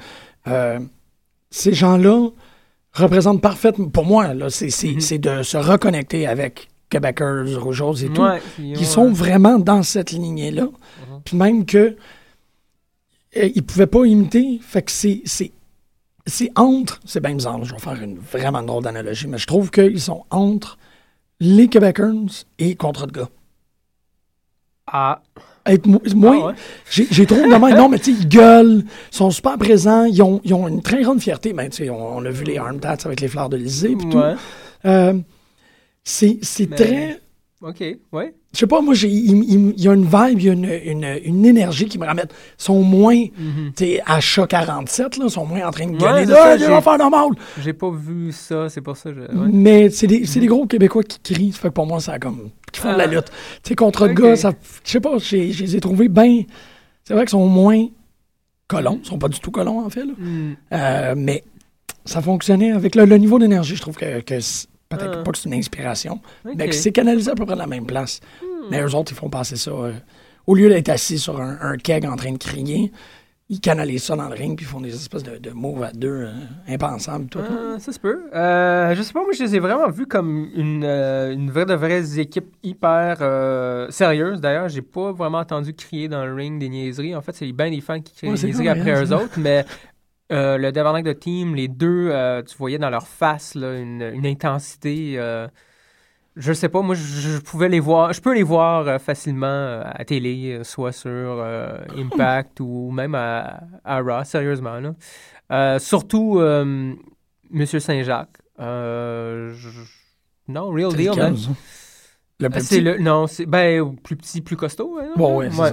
[0.46, 0.78] euh,
[1.50, 2.28] ces gens-là
[2.92, 8.08] représentent parfaitement, pour moi, là, c'est, c'est, c'est de se reconnecter avec Québécois, Rougeos et
[8.08, 8.22] tout.
[8.22, 10.64] Ouais, Ils sont vraiment dans cette lignée-là.
[10.64, 11.20] Mhm.
[11.24, 11.96] Puis même que
[13.36, 14.58] euh, ils pouvaient pas imiter.
[14.62, 15.22] Fait que c'est,
[16.28, 17.00] c'est, entre.
[17.04, 20.24] C'est bien bizarre, je vais faire une vraiment drôle d'analogie, mais je trouve qu'ils sont
[20.30, 20.78] entre
[21.40, 22.12] les Québécois
[22.58, 23.28] et Contre de gars.
[24.86, 25.20] Ah,
[25.84, 26.54] moi, Ah ouais?
[26.90, 27.76] j'ai, trop de mal.
[27.76, 30.80] Non, mais tu sais, ils gueulent, ils sont super présents, ils ont, ils ont une
[30.82, 31.52] très grande fierté.
[31.52, 33.92] Ben, tu sais, on, on a vu les arm tats avec les fleurs de l'Élysée
[33.92, 34.18] et tout.
[34.86, 35.18] Euh,
[36.04, 37.20] c'est, c'est Mais- très.
[37.60, 38.34] OK, ouais.
[38.54, 40.64] Je sais pas, moi, il, y a une vibe, il y a une,
[41.04, 42.26] une, une énergie qui me ramène.
[42.30, 43.72] Ils sont moins, Mhm.
[43.76, 46.24] tu sais, à chat 47, là, ils sont moins en train de gueuler.
[46.24, 47.28] là, ça, il j'ai- va faire normal.
[47.62, 49.10] J'ai pas vu ça, c'est pour ça.
[49.12, 49.20] Je...
[49.20, 49.48] ouais.
[49.52, 51.52] Mais c'est des, des gros Québécois qui crient.
[51.52, 52.48] Ça fait que pour moi, ça comme.
[52.72, 53.06] qui font de la Ah.
[53.06, 53.30] lutte.
[53.62, 54.52] Tu sais, contre le gars, ça.
[54.84, 56.42] Je sais pas, je les ai trouvés bien.
[57.04, 57.86] C'est vrai qu'ils sont moins
[58.66, 58.98] colons.
[59.02, 60.04] Ils sont pas du tout colons, en fait.
[60.04, 60.12] là.
[60.18, 60.52] Hmm.
[60.72, 61.44] Euh, mais
[62.06, 63.76] ça fonctionnait avec le, le niveau d'énergie.
[63.76, 64.20] Je trouve que,
[64.88, 65.22] peut-être Ah.
[65.22, 67.86] pas que c'est une inspiration, mais que c'est canalisé à peu près de la même
[67.86, 68.20] place.
[68.42, 68.46] Hmm.
[68.70, 69.70] Mais eux autres, ils font passer ça.
[69.70, 69.92] euh,
[70.46, 72.90] au lieu d'être assis sur un, un keg en train de crier,
[73.50, 75.90] ils canalisent ça dans le ring puis ils font des espèces de, de moves à
[75.92, 76.32] deux euh,
[76.68, 77.26] impensables.
[77.28, 77.38] Tout.
[77.42, 78.24] Ah, ça se peut.
[78.34, 81.72] Euh, je sais pas, moi, je les ai vraiment vus comme une, une vraie de
[81.74, 83.18] vraies équipes hyper
[83.90, 84.40] sérieuses.
[84.40, 87.14] D'ailleurs, j'ai pas vraiment entendu crier dans le ring des niaiseries.
[87.14, 89.12] En fait, c'est bien des fans qui crient Ouais, des niaiseries vrai, après hein, eux
[89.14, 89.64] autres, mais
[90.32, 94.02] euh, le Tabarnak de Team, les deux, euh, tu voyais dans leur face là, une,
[94.14, 95.14] une intensité.
[95.16, 95.48] euh,
[96.36, 99.80] je sais pas, moi, je, je pouvais les voir, je peux les voir euh, facilement
[99.84, 101.44] à télé, soit sur
[101.96, 104.78] Impact ou même à, à Raw, sérieusement.
[105.50, 105.78] Là.
[105.78, 106.40] Surtout
[107.50, 108.38] Monsieur Saint-Jacques.
[108.58, 109.84] Je-
[110.48, 111.30] Non, real deal, ça?
[112.40, 112.80] Le petit?
[112.80, 114.98] Le, non, c'est ben, plus petit, plus costaud.
[115.00, 115.72] hein, Bon, ouais, c'est Ouais.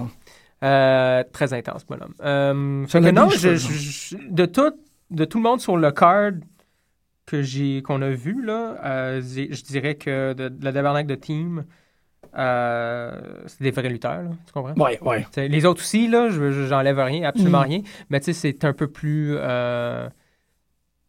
[0.64, 2.14] Euh, très intense, bonhomme.
[2.22, 4.72] Euh, fait que non, je- je- de, tout,
[5.12, 6.32] de tout le monde sur le card
[7.26, 11.16] que j'ai qu'on a vu, là, euh, je dirais que de, de la tabarnak de
[11.16, 11.66] team,
[12.38, 14.74] euh, c'est des vrais lutteurs, là, tu comprends?
[15.02, 15.26] Ouais.
[15.32, 17.64] T'sais, les autres aussi, là, je je- j'enlève rien, absolument Mhm.
[17.66, 17.82] rien.
[18.10, 19.36] Mais tu sais, c'est un peu plus.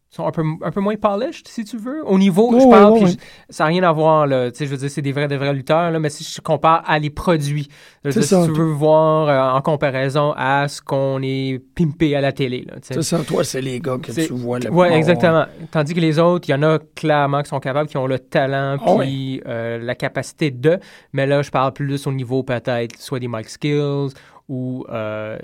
[0.08, 2.06] Sont un peu, un peu moins polished, si tu veux.
[2.06, 3.16] Au niveau, Ouais, je parle, je-
[3.50, 4.50] ça n'a rien à voir, là.
[4.50, 6.40] Tu sais, je veux dire, c'est des vrais, des vrais lutteurs, là, mais si je
[6.40, 7.68] compare à les produits,
[8.04, 11.20] je veux C'est dire, ça, si tu veux voir euh, en comparaison à ce qu'on
[11.22, 12.74] est pimpé à la télé, là.
[12.82, 15.44] C'est ça, toi, c'est les gars que tu vois le Ouais, Oh, exactement.
[15.70, 18.18] Tandis que les autres, il y en a clairement qui sont capables, qui ont le
[18.18, 20.78] talent Ah puis euh, la capacité de.
[21.12, 24.10] Mais là, je parle plus au niveau peut-être soit des mic skills
[24.48, 25.36] ou euh,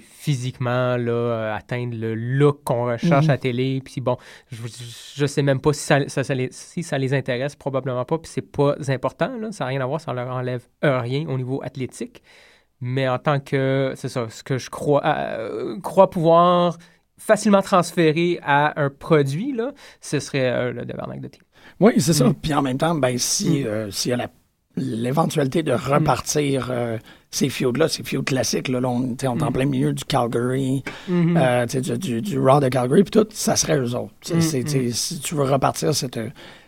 [0.00, 3.30] physiquement là, euh, atteindre le look qu'on recherche Mhm.
[3.30, 3.82] à la télé.
[3.84, 4.16] Puis bon,
[4.50, 4.58] je,
[5.14, 8.18] je sais même pas si ça, ça- ça les, si ça les intéresse, probablement pas.
[8.18, 11.26] Puis c'est pas important, là, ça n'a rien à voir, ça leur enlève euh, rien
[11.28, 12.22] au niveau athlétique.
[12.80, 16.76] Mais en tant que, c'est ça, ce que je crois, euh, crois pouvoir
[17.18, 21.42] facilement transférer à un produit, là, ce serait euh, le Tabarnak de team.
[21.80, 22.28] Oui, c'est ça.
[22.28, 22.34] Mm.
[22.34, 23.66] Puis en même temps, ben, si, Mm.
[23.66, 24.28] euh, s'il y a
[24.76, 26.98] l'éventualité de repartir euh,
[27.30, 29.52] ces feuds-là, ces feuds classiques, là, là, on, est en Mm.
[29.52, 33.26] plein milieu du Calgary, euh, tu sais, du, du, du Raw de Calgary, puis tout,
[33.30, 34.14] ça serait eux autres.
[34.34, 34.40] Mm,
[34.92, 36.18] Si tu veux repartir cette,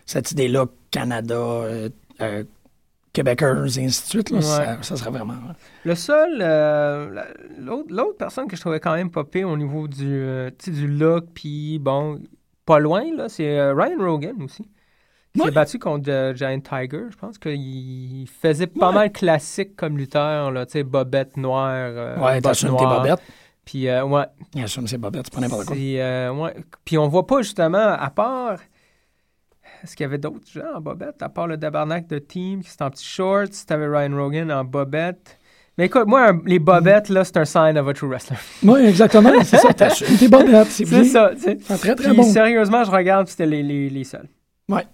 [0.05, 1.89] cette idée-là, Canada, euh,
[2.21, 2.43] euh,
[3.13, 4.41] Québécois, et ainsi de suite, là, Ouais.
[4.43, 5.33] ça, ça serait vraiment...
[5.83, 7.27] Le seul, la-
[7.59, 10.23] l'autre, personne que je trouvais quand même pire au niveau du,
[10.67, 12.19] du look, puis bon,
[12.65, 14.67] pas loin, là, c'est Ryan Rogan aussi.
[15.37, 15.45] Ouais.
[15.45, 17.03] s'est battu contre euh, Giant Tiger.
[17.11, 18.93] Je pense qu'il faisait pas Ouais.
[18.95, 21.69] mal classique comme lutteur, là, tu sais, bobette noire.
[21.73, 23.21] euh, ouais, bottes t'assumes tes bobettes.
[23.63, 25.75] Puis, euh, ouais, Il assume ses bobettes, c'est pas n'importe quoi.
[25.77, 26.55] Euh, ouais.
[26.83, 28.57] Puis on voit pas justement, à part.
[29.83, 32.69] Est-ce qu'il y avait d'autres gens en bobette, à part le tabarnak de Team qui
[32.69, 35.37] c'était en petit shorts, t'avais Ryan Rogan en bobette.
[35.77, 38.35] Mais écoute, moi, un- les bobettes, là, c'est un sign of a true wrestler.
[38.63, 41.31] Oui, exactement, c'est ça, t'assumes tes bobettes, c'est ça.
[41.37, 42.23] C'est très, très Puis bon.
[42.23, 44.27] sérieusement, je regarde, c'était les, les, les seuls.
[44.67, 44.85] Ouais.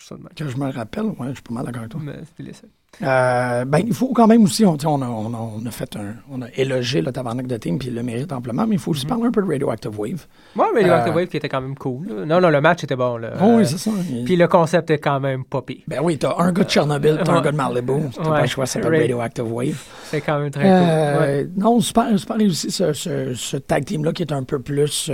[0.00, 0.32] Je suis ça de même.
[0.34, 2.00] Que je me rappelle, ouais, je suis pas mal d'accord avec toi.
[2.02, 2.70] Mais c'était les seuls.
[3.02, 5.00] Euh, ben, il faut quand même aussi, on, a, on,
[5.32, 8.02] a, on a fait un, on a élogé le tabarnak de team, puis il le
[8.02, 10.26] mérite amplement, mais il faut aussi parler un peu de Radioactive Wave.
[10.56, 12.08] Moi, Radioactive Euh, Wave qui était quand même cool.
[12.08, 12.26] là.
[12.26, 13.16] Non, non, le match était bon.
[13.18, 13.30] Là.
[13.40, 13.92] Oh, Euh, oui, c'est ça.
[14.10, 15.82] Il- Puis le concept est quand même pas pire.
[15.86, 18.46] Ben oui, t'as un gars de Tchernobyl, t'as un gars de Malibu, t'as pas le
[18.48, 19.82] choix, Ra- Radioactive Wave.
[20.06, 20.70] C'est quand même très cool.
[20.72, 21.44] Ouais.
[21.44, 25.08] Euh, Non, super, super réussi ce, ce, ce tag team-là qui est un peu plus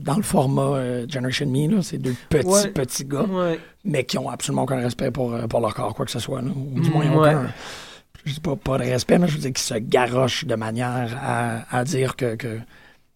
[0.00, 1.82] dans le format Generation Me.
[1.82, 3.26] C'est deux petits, petits gars.
[3.86, 6.42] Mais qui ont absolument aucun respect pour, euh, pour leur corps, quoi que ce soit,
[6.42, 6.48] là.
[6.54, 7.46] Ou du Mm, moins aucun.
[8.24, 11.16] Je dis pas, pas de respect, mais je veux dire qu'ils se garochent de manière
[11.22, 12.58] à, à dire que, que.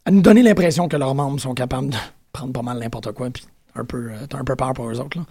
[0.04, 1.96] à nous donner l'impression que leurs membres sont capables de
[2.32, 5.00] prendre pas mal n'importe quoi, puis un peu, euh, t'as un peu peur pour eux
[5.00, 5.24] autres, là.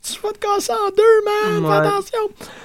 [0.00, 1.64] Tu vas te casser en deux, man!
[1.64, 1.68] Ouais.
[1.82, 2.18] Fais attention!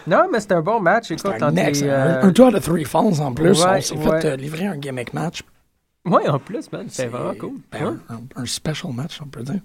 [0.05, 1.09] Non, mais c'était un bon match.
[1.09, 3.59] Écoute, un, les, excellent- euh, un, un out of three falls en plus.
[3.63, 4.21] Ouais, on s'est ouais.
[4.21, 5.41] fait euh, livrer un gimmick match.
[6.05, 7.53] Ouais, en plus, man, c'était C'est, vraiment cool.
[7.71, 9.61] ben, un, un special match, on peut dire.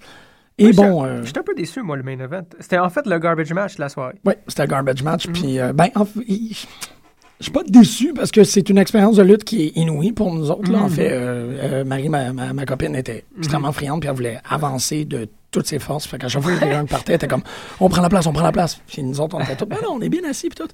[0.58, 2.42] Et Ouais, bon, euh, J'étais un peu déçu, moi, le main event.
[2.60, 4.14] C'était en fait le garbage match de la soirée.
[4.24, 5.28] ouais, c'était un garbage match.
[5.28, 5.32] Mm.
[5.32, 9.22] Puis, euh, ben, en fait, je suis pas déçu parce que c'est une expérience de
[9.22, 10.70] lutte qui est inouïe pour nous autres.
[10.72, 10.78] Là.
[10.80, 10.90] En Mhm.
[10.90, 15.04] fait, euh, euh, Marie, ma, ma, ma copine, était extrêmement friande puis elle voulait avancer
[15.04, 16.06] de toutes ses forces.
[16.06, 17.42] Fait qu'à chaque fois que quelqu'un partait, elle était comme
[17.78, 18.80] on prend la place, on prend la place.
[18.88, 20.68] Puis nous autres, on était tous, ben non, on est bien assis puis tout.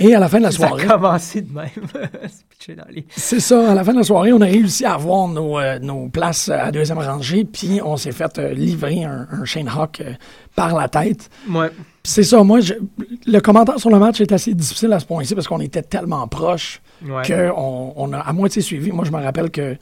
[0.00, 1.68] Et à la fin de la Ça soirée, a commencé de même.
[3.16, 5.78] C'est ça, à la fin de la soirée, on a réussi à avoir nos, euh,
[5.78, 10.00] nos places à deuxième rangée, puis on s'est fait euh, livrer un, un Shane Hawk
[10.00, 10.12] euh,
[10.56, 11.28] par la tête.
[11.50, 11.70] Ouais.
[12.02, 12.74] C'est ça, moi, je-
[13.26, 16.26] le commentaire sur le match est assez difficile à ce point-ci parce qu'on était tellement
[16.28, 17.22] proches Ouais.
[17.26, 18.90] qu'on on a à moitié suivi.
[18.92, 19.76] Moi, je me rappelle que.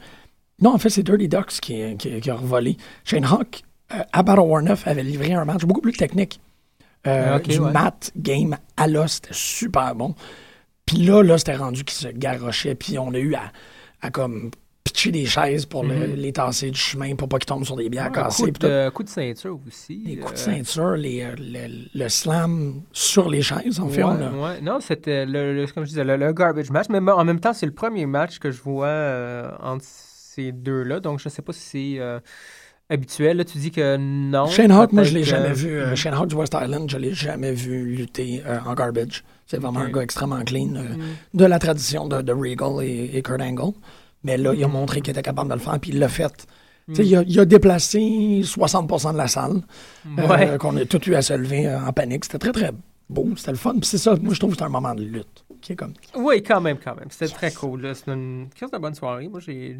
[0.61, 2.75] Non, en fait, c'est Dirty Ducks qui, qui, qui a revolé.
[3.05, 3.61] Shane Hawk,
[4.11, 6.41] à Battle War 9, avait livré un match beaucoup plus technique.
[7.05, 7.71] Euh, Ah, du ouais.
[7.71, 10.15] mat game à l'os, c'était super bon.
[10.85, 13.51] Puis là, là, c'était rendu qu'il se garochait, puis on a eu à,
[14.01, 14.51] à comme
[14.85, 16.15] pitcher des chaises pour le- Mhm.
[16.15, 18.43] les tasser du chemin pour pas qu'ils tombent sur des bières Ouais, cassées.
[18.51, 20.01] coup, de, coup de ceinture aussi.
[20.05, 24.03] Les coups de euh, ceinture, les, euh, le, le slam sur les chaises, en fait.
[24.03, 24.61] ouais, on a- ouais.
[24.61, 26.87] Non, c'était le, le- comme je disais, le, le garbage match.
[26.89, 30.99] Mais en même temps, c'est le premier match que je vois euh, entre ces deux-là.
[30.99, 31.61] Donc, je sais pas si
[31.95, 32.19] c'est euh,
[32.93, 33.37] habituel.
[33.37, 34.47] Là, tu dis que non.
[34.47, 35.69] Shane Hawk, moi, je l'ai jamais vu.
[35.69, 35.95] euh, Mhm.
[35.95, 39.23] Shane Hawk du West Island, je l'ai jamais vu lutter euh, en garbage.
[39.47, 41.01] C'est vraiment un gars extrêmement clean euh, Mhm.
[41.33, 43.73] de la tradition de, de Regal et, et Kurt Angle.
[44.23, 44.73] Mais là, il a Mhm.
[44.73, 46.47] montré qu'il était capable de le faire, puis il l'a fait.
[46.93, 49.61] Sais, Il, a, il a déplacé 60% de la salle,
[50.19, 50.57] euh, Ouais.
[50.57, 52.25] qu'on a tout eu à se lever en panique.
[52.25, 52.71] C'était très, très
[53.09, 53.29] beau.
[53.37, 53.71] C'était le fun.
[53.73, 55.45] Puis c'est ça, moi, je trouve que c'est un moment de lutte.
[55.61, 55.93] Qui est comme...
[56.17, 57.07] Oui, quand même, quand même.
[57.09, 57.95] C'était très cool.
[57.95, 59.29] C'était une de bonne soirée.
[59.29, 59.79] Moi, j'ai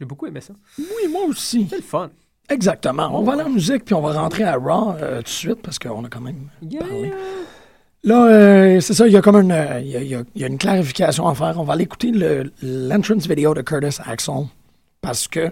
[0.00, 0.54] j'ai beaucoup aimé ça.
[0.76, 1.68] Oui, moi aussi.
[1.70, 2.10] C'est le fun.
[2.50, 3.08] Exactement.
[3.18, 5.62] On va aller en musique, puis on va rentrer à Raw euh, tout de suite,
[5.62, 6.80] parce qu'on a quand même Yeah.
[6.80, 7.12] parlé.
[8.04, 10.44] Là, euh, c'est ça, il y a comme une, euh, il y a, il y
[10.44, 11.58] a- une clarification à faire.
[11.58, 14.44] On va aller écouter le- l'entrance vidéo de Curtis Axel
[15.00, 15.50] parce que on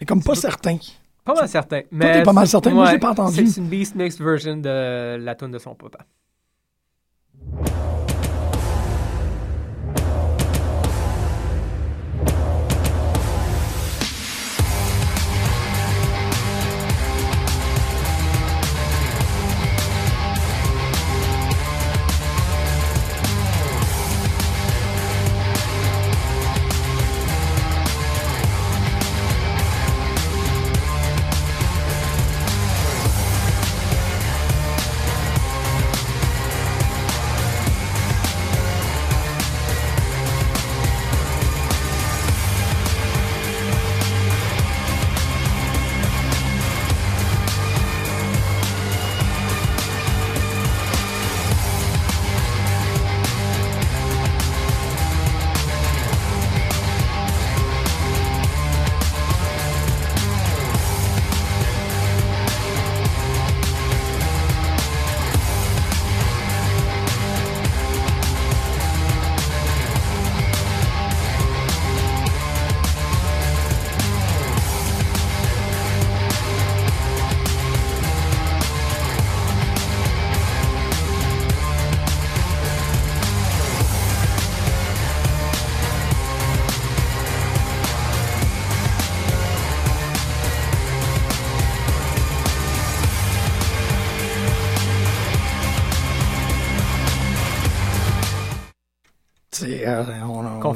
[0.00, 0.78] est comme pas certain.
[1.24, 1.82] Pas mal certain.
[1.92, 3.46] Mais t'es pas mal certain, moi, je l'ai ouais, pas entendu.
[3.46, 5.98] C'est une Beast Mixed version de la tune de son papa.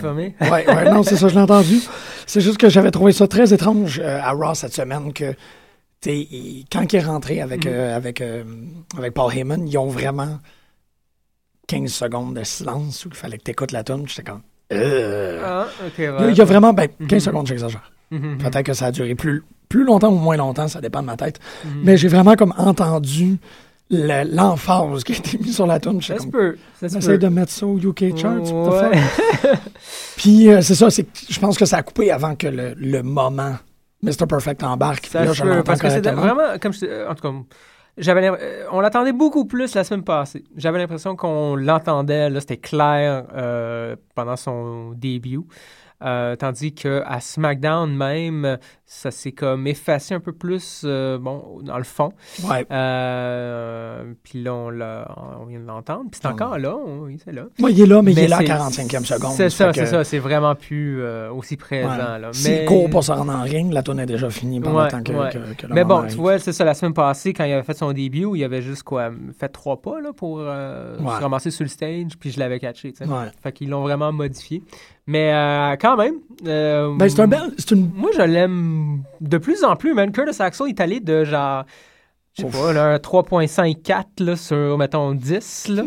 [0.00, 0.34] Confirmé?
[0.40, 1.78] Ouais, ouais, non, c'est ça, je l'ai entendu.
[2.26, 5.34] C'est juste que j'avais trouvé ça très étrange euh, à Raw cette semaine que,
[6.06, 7.72] il- quand il est rentré avec, Mhm.
[7.74, 8.44] euh, avec, euh,
[8.96, 10.38] avec Paul Heyman, ils ont vraiment
[11.66, 14.04] 15 secondes de silence où il fallait que tu écoutes la tune.
[14.06, 14.42] J'étais comme.
[14.72, 16.30] Ah, Il y a- ouais.
[16.32, 17.20] Il y a vraiment, ben, 15 Mhm.
[17.20, 17.90] secondes, j'exagère.
[18.10, 21.06] Mhm, Peut-être que ça a duré plus, plus longtemps ou moins longtemps, ça dépend de
[21.06, 21.38] ma tête.
[21.64, 21.80] mhm.
[21.84, 23.38] Mais j'ai vraiment comme entendu
[23.90, 26.00] l'emphase qui a été mise sur la tune.
[26.00, 26.56] Ça se peut.
[26.80, 28.12] J'essaie de mettre ça au UK Ouais.
[28.20, 28.94] fuck?
[30.16, 33.56] Puis euh, c'est ça, je pense que ça a coupé avant que le, le moment
[34.02, 34.26] Mr.
[34.28, 35.06] Perfect embarque.
[35.06, 37.34] Ça là, je peut, l'entends parce que c'est vraiment, comme je, euh, en tout cas,
[37.98, 40.44] j'avais, euh, on l'attendait beaucoup plus la semaine passée.
[40.56, 45.40] J'avais l'impression qu'on l'entendait, là, c'était clair euh, pendant son début.
[46.02, 51.58] Euh, tandis que à SmackDown même, ça s'est comme effacé un peu plus, euh, bon,
[51.62, 52.10] dans le fond.
[52.44, 52.64] Ouais.
[52.70, 56.04] Euh, puis là, on, vient de l'entendre.
[56.10, 57.44] Puis c'est encore là, on- oui, c'est là.
[57.58, 59.32] Moi, il est là, mais, il est là à c'est- 45e seconde.
[59.32, 60.04] C'est ça, c'est que, ça.
[60.04, 61.88] C'est vraiment plus euh, aussi présent.
[61.90, 62.18] ouais.
[62.18, 62.28] Là.
[62.32, 64.84] S'il Mais- court pour se rendre en ring, la tourne est déjà finie pendant Ouais,
[64.84, 65.54] le temps que, ouais.
[65.56, 67.92] que- Mais bon, tu vois, c'est ça, la semaine passée, quand il avait fait son
[67.92, 71.68] début, il avait juste quoi, fait trois pas là, pour euh, se ramasser sur le
[71.68, 72.92] stage, puis je l'avais catché.
[72.92, 73.10] tu sais.
[73.10, 73.26] Ouais.
[73.42, 74.62] Fait qu'ils l'ont vraiment modifié.
[75.06, 76.14] Mais euh, quand même.
[76.46, 77.40] euh, Ben, c'est un bel.
[77.70, 77.90] Une.
[77.94, 80.10] Moi, je l'aime de plus en plus, man.
[80.12, 81.64] Curtis Axel est allé de genre.
[82.38, 85.68] Je sais pas, là, un 3.54 là, sur, mettons, 10.
[85.68, 85.82] Là.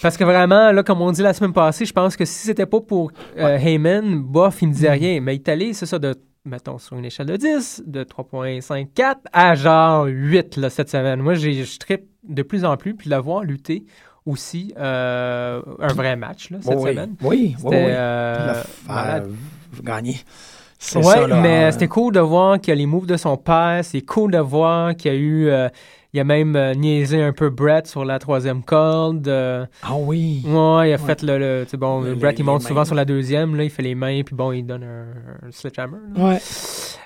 [0.00, 2.66] Parce que vraiment, là, comme on dit la semaine passée, je pense que si c'était
[2.66, 5.00] pas pour euh, Heyman, bof, il me disait Mm.
[5.00, 5.20] rien.
[5.20, 9.16] Mais il est allé, c'est ça, de, mettons, sur une échelle de 10, de 3.54
[9.32, 11.20] à genre 8 là, cette semaine.
[11.20, 13.84] Moi, j'ai- je trippe de plus en plus, puis la voir lutter
[14.26, 14.72] aussi.
[14.78, 17.14] Euh, un vrai match, là, cette oui, semaine.
[17.22, 17.74] Oui, oui, oui.
[17.76, 18.62] euh,
[21.02, 21.36] ça, là.
[21.40, 23.80] mais Euh, c'était cool de voir qu'il y a les moves de son père.
[23.84, 25.48] C'est cool de voir qu'il y a eu.
[25.48, 25.68] euh,
[26.14, 29.26] il a même euh, niaisé un peu Brett sur la troisième corde.
[29.28, 30.42] euh, Ah oui.
[30.46, 31.38] ouais, il a fait le.
[31.38, 33.56] le bon, Le- Brett, il monte souvent sur la deuxième.
[33.56, 35.96] Là, il fait les mains, puis bon, il donne un, un sledgehammer.
[36.16, 36.38] Ouais.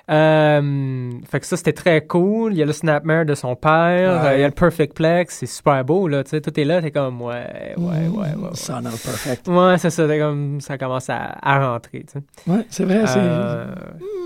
[0.09, 2.53] Euh, fait que ça, c'était très cool.
[2.53, 4.23] Il y a le snapmare de son père.
[4.23, 4.37] Ouais.
[4.37, 5.35] il y a le perfect plex.
[5.39, 6.23] C'est super beau, là.
[6.23, 6.81] Tu sais, tout est là.
[6.81, 8.35] T'es comme, ouais, ouais, ouais, ouais.
[8.35, 8.49] ouais.
[8.53, 9.47] Son of perfect.
[9.47, 10.07] Ouais, c'est ça.
[10.07, 12.51] t'es comme, ça commence à, à rentrer, tu sais.
[12.51, 13.65] Ouais, c'est vrai, c'est Euh,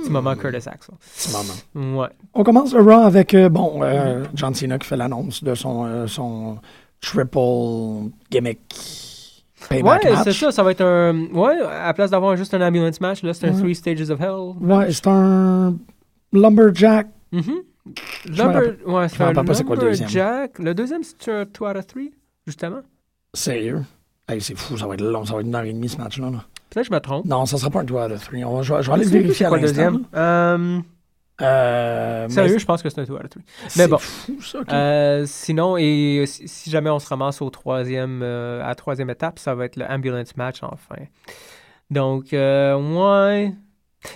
[0.03, 0.95] Petit moment Curtis Axel.
[1.13, 1.99] ce moment.
[2.01, 2.07] Ouais.
[2.33, 3.81] On commence le Raw avec, euh, bon,
[4.35, 6.57] John Cena qui fait l'annonce de son, euh, son
[6.99, 8.59] triple gimmick
[9.69, 10.39] Ouais, c'est match.
[10.39, 10.51] ça.
[10.51, 11.27] Ça va être un.
[11.33, 13.59] Ouais, à la place d'avoir juste un ambulance match, là, c'est un Ouais.
[13.61, 14.55] Three Stages of Hell.
[14.59, 15.75] Ouais, c'est un
[16.33, 17.07] lumberjack.
[17.31, 17.53] Je me
[18.37, 20.09] Lumber- Ouais, c'est un c'est quoi le deuxième.
[20.09, 20.59] Lumberjack.
[20.59, 22.03] Le deuxième, c'est un 2 out of 3,
[22.47, 22.81] justement.
[23.33, 23.83] Sérieux?
[24.27, 25.97] Hey, c'est fou, ça va être long, ça va être une heure et demie ce
[25.97, 26.29] match-là.
[26.31, 26.43] là.
[26.69, 27.25] Peut-être que je me trompe.
[27.25, 28.39] Non, ça sera pas un 2 out of 3.
[28.45, 29.67] On va, je vais, je vais aller vérifier à l'instant.
[29.67, 29.99] deuxième?
[30.15, 30.81] Euh, là.
[31.41, 33.41] Euh, mais sérieux, je pense que c'est un 2 out of 3.
[33.69, 33.97] c'est bon.
[33.97, 34.59] fou, ça.
[34.71, 39.09] Euh, sinon, et si, si jamais on se ramasse au troisième, euh, à la troisième
[39.09, 40.95] étape, ça va être le ambulance match enfin.
[41.89, 42.75] Donc, euh,
[43.33, 43.53] ouais.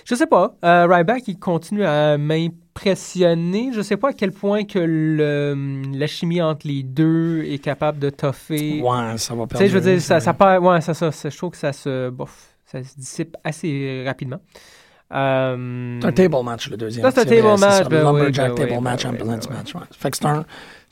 [0.04, 0.56] Je sais pas.
[0.64, 3.70] Euh, Ryback, il continue à m'impressionner.
[3.72, 7.98] Je sais pas à quel point que le, la chimie entre les deux est capable
[7.98, 8.80] de toffer.
[8.82, 11.50] ouais, ça va Tu sais, je veux dire, ça, ça ouais, ça, ça- je trouve
[11.50, 14.40] que ça se, bof, ça se dissipe assez rapidement.
[15.12, 17.04] Euh, C'est un table match, le deuxième.
[17.04, 19.04] Ça, c'est un vrai, table c'est match, ben oui, lumberjack ben table oui, ben match,
[19.04, 19.56] oui, ambulance ben oui.
[19.58, 19.74] match.
[19.74, 19.80] Ouais.
[19.92, 20.44] Fait que c'est un,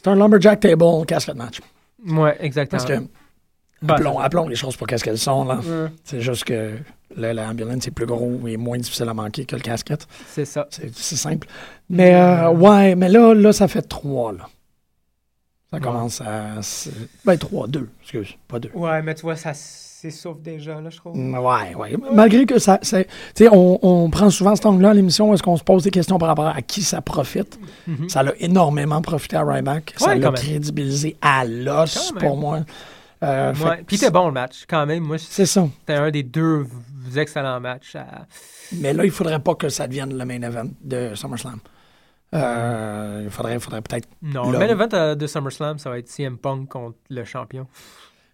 [0.03, 1.61] c'est un lumberjack table casket match.
[2.07, 2.79] Ouais, exactement.
[2.83, 3.05] Parce que,
[3.83, 5.45] Ben, appelons, appelons les choses pour qu'est-ce qu'elles sont.
[5.45, 5.57] là.
[5.57, 6.77] Ouais, C'est juste que
[7.17, 10.07] l'ambulance est plus gros et moins difficile à manquer que le casquette.
[10.29, 10.67] c'est ça.
[10.71, 11.49] C'est simple.
[11.91, 14.33] Mais euh, ouais, mais là, là, ça fait trois.
[14.33, 14.47] Là.
[15.71, 15.83] Ça Ouais.
[15.83, 16.61] commence à.
[17.25, 18.71] Ben, trois, deux, excuse, pas deux.
[18.75, 19.53] Ouais, mais tu vois, ça
[20.11, 21.17] s'essouffle déjà, là, je trouve.
[21.17, 21.97] Mm, Ouais, ouais.
[22.13, 22.79] Malgré que ça.
[22.79, 25.83] Tu sais, on, on prend souvent cet angle-là à l'émission où est-ce qu'on se pose
[25.85, 27.59] des questions par rapport à qui ça profite?
[27.87, 28.09] Mhm.
[28.09, 29.95] Ça l'a énormément profité à Ryback.
[29.97, 32.61] ça l'a crédibilisé à l'os pour moi.
[33.23, 33.83] Euh, Ouais.
[33.87, 35.03] Puis c'était bon le match, quand même.
[35.05, 35.67] Moi, C'est ça.
[35.81, 36.67] c'était un des deux
[37.17, 37.97] excellents matchs.
[37.97, 38.27] à-
[38.73, 41.59] Mais là, il faudrait pas que ça devienne le main event de SummerSlam.
[42.35, 44.09] Euh, il faudrait, faudrait peut-être.
[44.23, 47.67] Non, le main event euh, de SummerSlam, ça va être CM Punk contre le champion.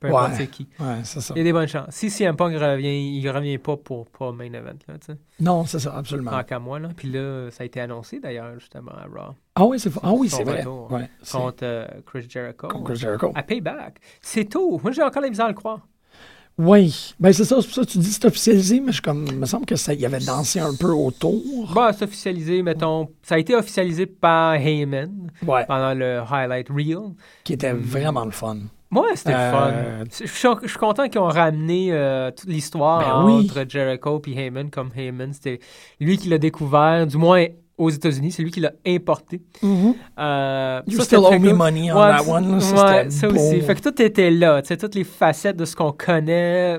[0.00, 0.36] Peu importe Ouais.
[0.38, 0.66] c'est qui.
[0.80, 1.34] Ouais, c'est ça.
[1.36, 1.86] Il y a des bonnes chances.
[1.90, 5.18] Si CM Punk revient, il revient pas pour, pour main event, là, tu sais.
[5.40, 6.30] Non, c'est ça, absolument.
[6.30, 6.88] Tant qu'à moi, là.
[6.96, 9.34] Puis là, ça a été annoncé, d'ailleurs, justement, à Raw.
[9.56, 10.64] Ah oui, c'est ah oui, c'est vrai.
[10.66, 12.68] Ouais, Contre euh, Chris Jericho.
[12.68, 13.30] contre Chris Jericho.
[13.34, 13.98] À Payback.
[14.22, 14.80] C'est tôt.
[14.82, 15.80] Moi, j'ai encore la misère à le croire.
[16.58, 18.92] Oui, ben c'est ça, c'est pour ça que tu dis que c'est officialisé, mais je
[18.94, 21.72] suis comme, il me semble que ça, il avait dansé un peu autour.
[21.74, 23.08] Bah, c'est officialisé, mettons.
[23.22, 27.14] Ça a été officialisé par Heyman Ouais, pendant le highlight reel.
[27.44, 28.58] qui était vraiment le fun.
[28.92, 30.04] Ouais, c'était Euh, fun.
[30.10, 33.44] Je suis, je suis content qu'ils ont ramené euh, toute l'histoire Ben oui.
[33.50, 35.60] entre Jericho et Heyman, comme Heyman, c'était
[36.00, 37.46] lui qui l'a découvert, du moins
[37.78, 39.40] aux États-Unis, c'est lui qui l'a importé.
[40.18, 42.60] Euh, You ça, still owe me money on Ouais, that one.
[42.60, 43.34] ça, ouais, ça beau.
[43.36, 43.60] aussi.
[43.62, 46.78] Fait que tout était là, tu sais, toutes les facettes de ce qu'on connaît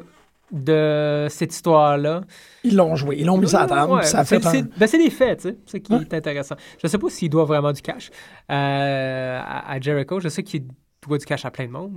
[0.51, 2.21] de cette histoire-là.
[2.65, 4.67] Ils l'ont joué, ils l'ont mis ça à table, Ouais, puis ça c'est, fait un...
[4.77, 6.01] ben, c'est des faits, tu sais, c'est qui Ouais.
[6.01, 6.55] est intéressant.
[6.83, 8.09] Je sais pas s'il doit vraiment du cash
[8.51, 10.19] euh, à, à Jericho.
[10.19, 10.65] Je sais qu'il
[11.07, 11.91] doit du cash à plein de monde,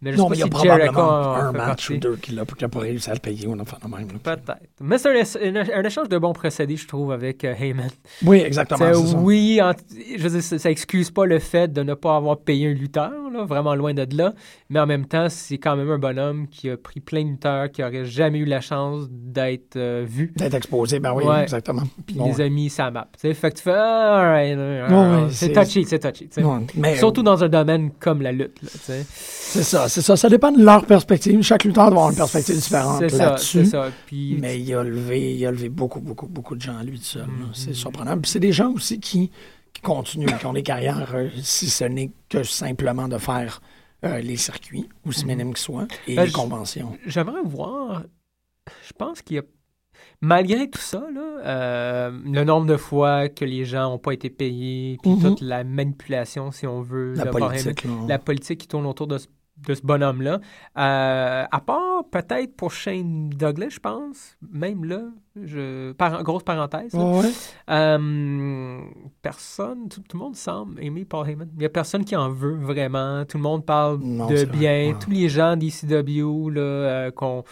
[0.00, 2.16] mais je Non, sais mais il y a si probablement en un match ou deux
[2.16, 3.56] qu'il a, qu'il a pas réussi à le payer ou de
[3.88, 4.08] même.
[4.20, 4.52] Peut-être.
[4.80, 7.90] Mais c'est un, échange de bons procédés, je trouve, avec euh, Heyman.
[8.24, 9.16] Oui, exactement, ça.
[9.18, 9.72] oui, en-
[10.16, 12.74] je veux dire, ça, ça excuse pas le fait de ne pas avoir payé un
[12.74, 14.34] lutteur, là, vraiment loin de là.
[14.70, 17.70] Mais en même temps, c'est quand même un bonhomme qui a pris plein de lutteurs
[17.70, 20.32] qui n'auraient jamais eu la chance d'être euh, vus.
[20.36, 21.42] D'être exposé, ben oui, Ouais.
[21.42, 21.82] exactement.
[22.06, 23.06] Puis Bon, les a mis sa map.
[23.16, 26.28] Fait que tu fais, ah, Ouais, ouais, c'est touchy, c'est touchy.
[26.74, 28.58] mais Surtout dans un domaine comme la lutte.
[28.62, 30.16] C'est ça, c'est ça.
[30.16, 31.40] Ça dépend de leur perspective.
[31.42, 33.66] Chaque lutteur doit avoir une perspective différente ça, là-dessus.
[33.66, 33.90] ça.
[34.06, 36.98] Puis, Mais il a levé, il a levé beaucoup, beaucoup, beaucoup de gens à lui
[36.98, 37.22] seul.
[37.22, 37.28] là.
[37.28, 37.50] Mhm.
[37.54, 38.18] C'est surprenant.
[38.18, 39.30] Puis c'est des gens aussi qui,
[39.72, 43.60] qui continuent, qui ont des carrières, euh, si ce n'est que simplement de faire
[44.04, 46.96] euh, les circuits, aussi minimes qu'ils soient, et Ben, les conventions.
[47.06, 48.02] J'aimerais voir.
[48.86, 49.42] Je pense qu'il y a.
[50.22, 54.30] Malgré tout ça, là, euh, le nombre de fois que les gens n'ont pas été
[54.30, 55.20] payés, puis Mhm.
[55.20, 59.26] toute la manipulation, si on veut, La politique, la politique qui tourne autour de ce,
[59.66, 60.40] de ce bonhomme-là.
[60.78, 65.02] Euh, à part peut-être pour Shane Douglas, je pense, même là,
[65.40, 66.92] je, par, grosse parenthèse.
[66.94, 67.00] là.
[67.04, 67.30] Ouais, ouais.
[67.70, 68.78] Euh,
[69.22, 71.48] personne, tout, tout le monde semble aimer Paul Heyman.
[71.54, 73.24] Il n'y a personne qui en veut vraiment.
[73.24, 74.70] Tout le monde parle Non, de vrai, bien.
[74.88, 74.96] ouais.
[75.00, 77.44] Tous les gens d'ECW là, euh, qu'on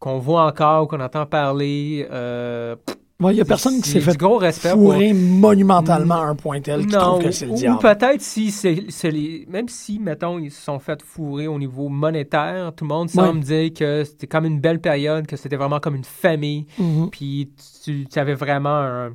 [0.00, 2.74] qu'on voit encore, qu'on entend parler, euh,
[3.22, 6.60] Il y a personne qui s'est fait gros respect pour- fourrer monumentalement à un point
[6.62, 7.78] tel qui Non, trouve que c'est le ou, ou diable.
[7.80, 12.72] peut-être si c'est les- même si mettons ils se sont fait fourrer au niveau monétaire,
[12.74, 15.96] tout le monde semble dire que c'était comme une belle période, que c'était vraiment comme
[15.96, 17.10] une famille, Mhm.
[17.10, 17.52] puis
[17.84, 19.08] tu, tu avais vraiment un,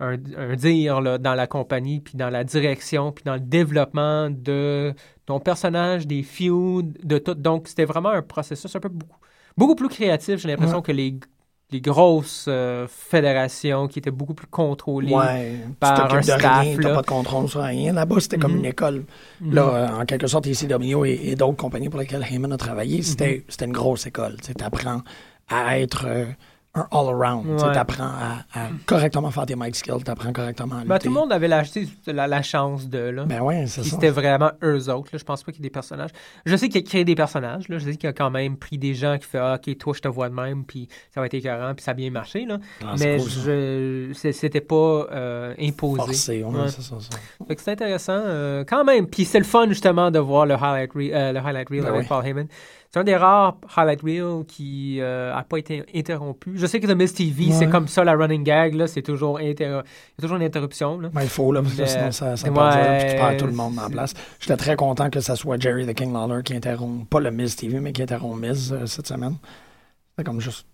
[0.00, 4.28] un, un dire là, dans la compagnie, puis dans la direction, puis dans le développement
[4.28, 4.92] de
[5.24, 7.34] ton personnage, des feuds, de tout.
[7.34, 9.18] Donc c'était vraiment un processus un peu beaucoup,
[9.56, 10.40] beaucoup plus créatif.
[10.40, 10.82] J'ai l'impression Ouais.
[10.82, 11.18] que les
[11.72, 15.12] les grosses euh, fédérations qui étaient beaucoup plus contrôlées.
[15.12, 16.94] Ouais, par tu un de staff, rien, là.
[16.94, 17.92] pas de contrôle sur rien.
[17.92, 18.58] Là-bas, c'était comme Mhm.
[18.58, 19.04] une école.
[19.40, 19.52] Mhm.
[19.54, 19.62] Là,
[19.96, 23.44] euh, en quelque sorte, ECW et, et d'autres compagnies pour lesquelles Heyman a travaillé, c'était
[23.48, 24.36] c'était une grosse école.
[24.40, 25.00] Tu apprends
[25.48, 26.26] à être euh,
[26.76, 27.46] un all-around.
[27.46, 27.72] Ouais.
[27.72, 30.88] Tu apprends à, à correctement faire tes mic skills, tu apprends correctement à lutter.
[30.88, 31.62] Ben, tout le monde avait la,
[32.06, 32.98] la, la chance de.
[32.98, 33.24] Là.
[33.24, 33.96] Ben ouais, c'est Puis ça.
[33.96, 35.10] c'était vraiment eux autres.
[35.12, 35.18] Là.
[35.18, 36.10] Je pense pas qu'il y ait des personnages.
[36.44, 37.68] Je sais qu'il a créé des personnages.
[37.68, 37.78] Là.
[37.78, 40.00] Je sais qu'il a quand même pris des gens qui fait ah, OK, toi, je
[40.00, 42.44] te vois de même, puis ça va être écœurant, puis ça a bien marché.
[42.44, 42.58] Là.
[42.84, 45.96] Ah, Mais cool, je, c'était pas euh, imposé.
[46.02, 46.68] Forcé, ouais, Ouais.
[46.68, 47.18] c'est ça, ça.
[47.48, 49.06] Fait que c'est intéressant euh, quand même.
[49.06, 51.88] Puis c'est le fun justement de voir le highlight reel, euh, le highlight reel Ben
[51.88, 52.06] avec oui.
[52.08, 52.46] Paul Heyman.
[52.92, 56.52] C'est un des rares highlight reels qui n'a pas été interrompu.
[56.54, 57.52] Je sais que The Miss TV, Ouais.
[57.52, 58.74] c'est comme ça la running gag.
[58.74, 59.82] Là, c'est toujours, il y a
[60.20, 60.98] toujours une interruption.
[61.00, 61.10] Là.
[61.12, 62.98] Ben, il faut, là, parce que Mais- sinon ça, ça ouais.
[63.04, 64.14] puis tu perds tout le monde en place.
[64.40, 67.54] J'étais très content que ça soit Jerry the King Lawler qui interrompt, pas le Miz
[67.56, 69.36] TV, mais qui interrompt Miz euh, cette semaine.
[70.16, 70.66] C'est comme juste.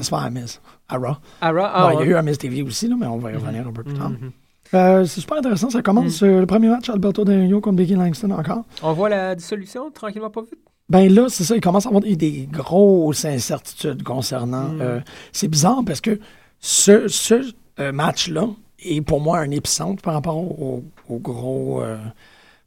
[0.00, 1.04] C'est pas à Miz, à Raw.
[1.40, 3.30] Ra- Bon, ah, il y a eu un Miz TV aussi, là, mais on va
[3.32, 4.10] y revenir un peu plus tard.
[4.10, 4.30] Mhm.
[4.74, 5.68] Euh, c'est super intéressant.
[5.70, 6.24] Ça commence Mm.
[6.24, 8.64] euh, le premier match, Alberto Del Rio contre Becky Langston encore.
[8.82, 10.54] On voit la dissolution tranquillement, pas vite.
[10.92, 14.68] Ben là, c'est ça, il commence à avoir des, grosses incertitudes concernant.
[14.68, 14.80] Mm.
[14.82, 15.00] euh,
[15.32, 16.20] c'est bizarre parce que
[16.60, 18.46] ce, ce euh, match-là
[18.84, 21.82] est pour moi un épicentre par rapport au- au- aux gros.
[21.82, 21.96] euh,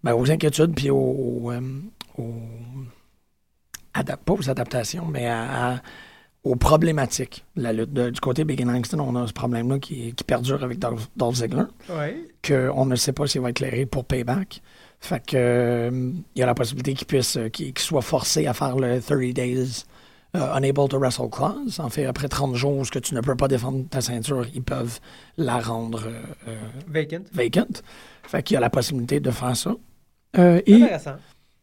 [0.03, 0.95] ben, aux inquiétudes puis aux.
[0.97, 1.51] aux,
[2.17, 2.33] aux-
[4.25, 5.81] pas aux adaptations, mais à- à-
[6.45, 7.43] aux problématiques.
[7.57, 10.79] La lutte de- du côté Big Langston, on a ce problème-là qui, qui perdure avec
[10.79, 11.63] Dolph, Dolph Ziggler
[12.47, 14.61] qu'on ne sait pas s'il va éclairé pour payback.
[15.01, 18.47] Fait que euh, il y a la possibilité qu'il puisse euh, qu'il qu'il soit forcé
[18.47, 19.83] à faire le 30 days
[20.35, 21.79] euh, unable to wrestle clause.
[21.79, 24.63] En fait, après 30 jours où que tu ne peux pas défendre ta ceinture, ils
[24.63, 24.99] peuvent
[25.37, 26.55] la rendre euh, euh,
[26.87, 27.23] Vacant.
[27.33, 27.65] vacant.
[28.23, 29.75] Fait qu'il y a la possibilité de faire ça.
[30.37, 31.15] Euh, et Intéressant.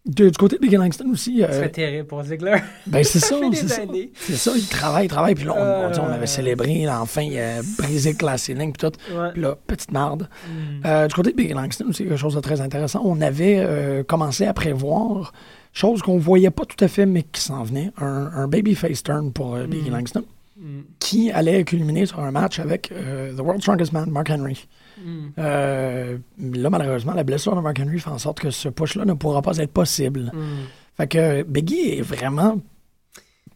[0.04, 2.56] De- du côté de Big Langston aussi, Ça euh, terrible pour Ziggler.
[2.86, 3.82] ben c'est ça, c'est ça.
[4.14, 5.34] C'est il travaille, il travaille.
[5.34, 6.14] Puis là, on, on- on Euh.
[6.14, 8.96] avait célébré, là, enfin, il a brisé le class ceiling, puis tout.
[9.16, 9.30] Ouais.
[9.32, 10.28] Puis là, petite marde.
[10.48, 10.86] Mm.
[10.86, 13.02] Euh, du côté de Big Langston aussi, quelque chose de très intéressant.
[13.04, 15.32] On avait euh, commencé à prévoir,
[15.72, 19.32] chose qu'on voyait pas tout à fait, mais qui s'en venait, un, un babyface turn
[19.32, 19.94] pour euh, Biggie Mm.
[19.94, 20.24] Langston,
[20.58, 20.80] Mm.
[20.98, 24.66] qui allait culminer sur un match avec euh, The World's Strongest Man, Mark Henry.
[24.98, 25.28] Mm.
[25.38, 29.14] Euh, là, malheureusement, la blessure de Mark Henry fait en sorte que ce push-là ne
[29.14, 30.30] pourra pas être possible.
[30.34, 30.66] Mm.
[30.96, 32.60] Fait que Biggie est vraiment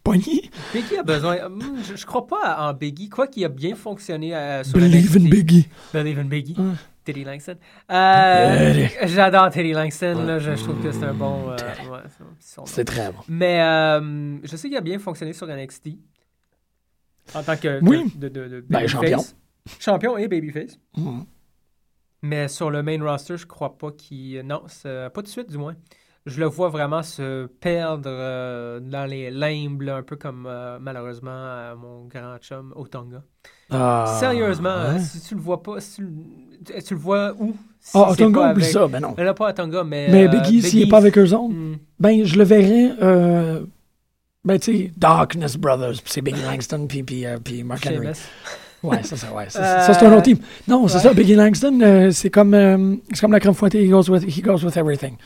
[0.03, 0.49] pogné.
[0.73, 1.49] Biggie a besoin.
[1.49, 5.15] Mm, je, je crois pas en Biggie, quoi qu'il a bien fonctionné euh, sur Believe
[5.17, 5.29] in.
[5.29, 5.67] Biggie.
[5.93, 6.55] Believe in Biggie.
[7.03, 7.55] Teddy Langston.
[7.91, 9.13] Euh, Teddy.
[9.13, 10.23] J'adore Teddy Langston.
[10.25, 11.51] Là, je, je trouve que c'est un bon.
[11.51, 11.55] euh,
[11.91, 11.99] ouais,
[12.65, 13.19] c'est très bon.
[13.29, 15.89] Mais euh, je sais qu'il a bien fonctionné sur NXT.
[17.35, 18.11] En tant que, Oui.
[18.11, 19.23] que de, de, de Ben, champion.
[19.79, 20.79] Champion et babyface.
[22.23, 24.41] Mais sur le main roster, je crois pas qu'il.
[24.41, 25.75] Non, pas tout de suite, du moins.
[26.25, 30.77] Je le vois vraiment se perdre euh, dans les limbes, là, un peu comme euh,
[30.77, 33.23] malheureusement euh, mon grand chum Otonga.
[33.69, 34.99] Ah, Sérieusement, hein?
[34.99, 37.55] si tu le vois pas, si tu, le- tu le vois où?
[37.79, 38.87] Si Ah, pas oublie avec- ça.
[38.89, 39.15] Ben non.
[39.17, 40.09] Là, pas Otonga, mais.
[40.11, 41.77] Mais Biggie, s'il n'est pas avec eux autres, Hmm.
[41.97, 43.65] Ben, je le verrais,
[44.43, 48.09] ben, tu sais, Darkness Brothers, puis c'est Biggie Langston, puis, puis, puis Mark Henry.
[48.83, 50.37] Ouais, ça, ça, ouais, ça, Euh, ça, c'est un autre team.
[50.67, 51.03] Non, c'est ouais.
[51.03, 54.23] ça, Biggie Langston, euh, c'est comme, euh, c'est comme la crème fouettée, he goes with,
[54.23, 55.17] he goes with everything.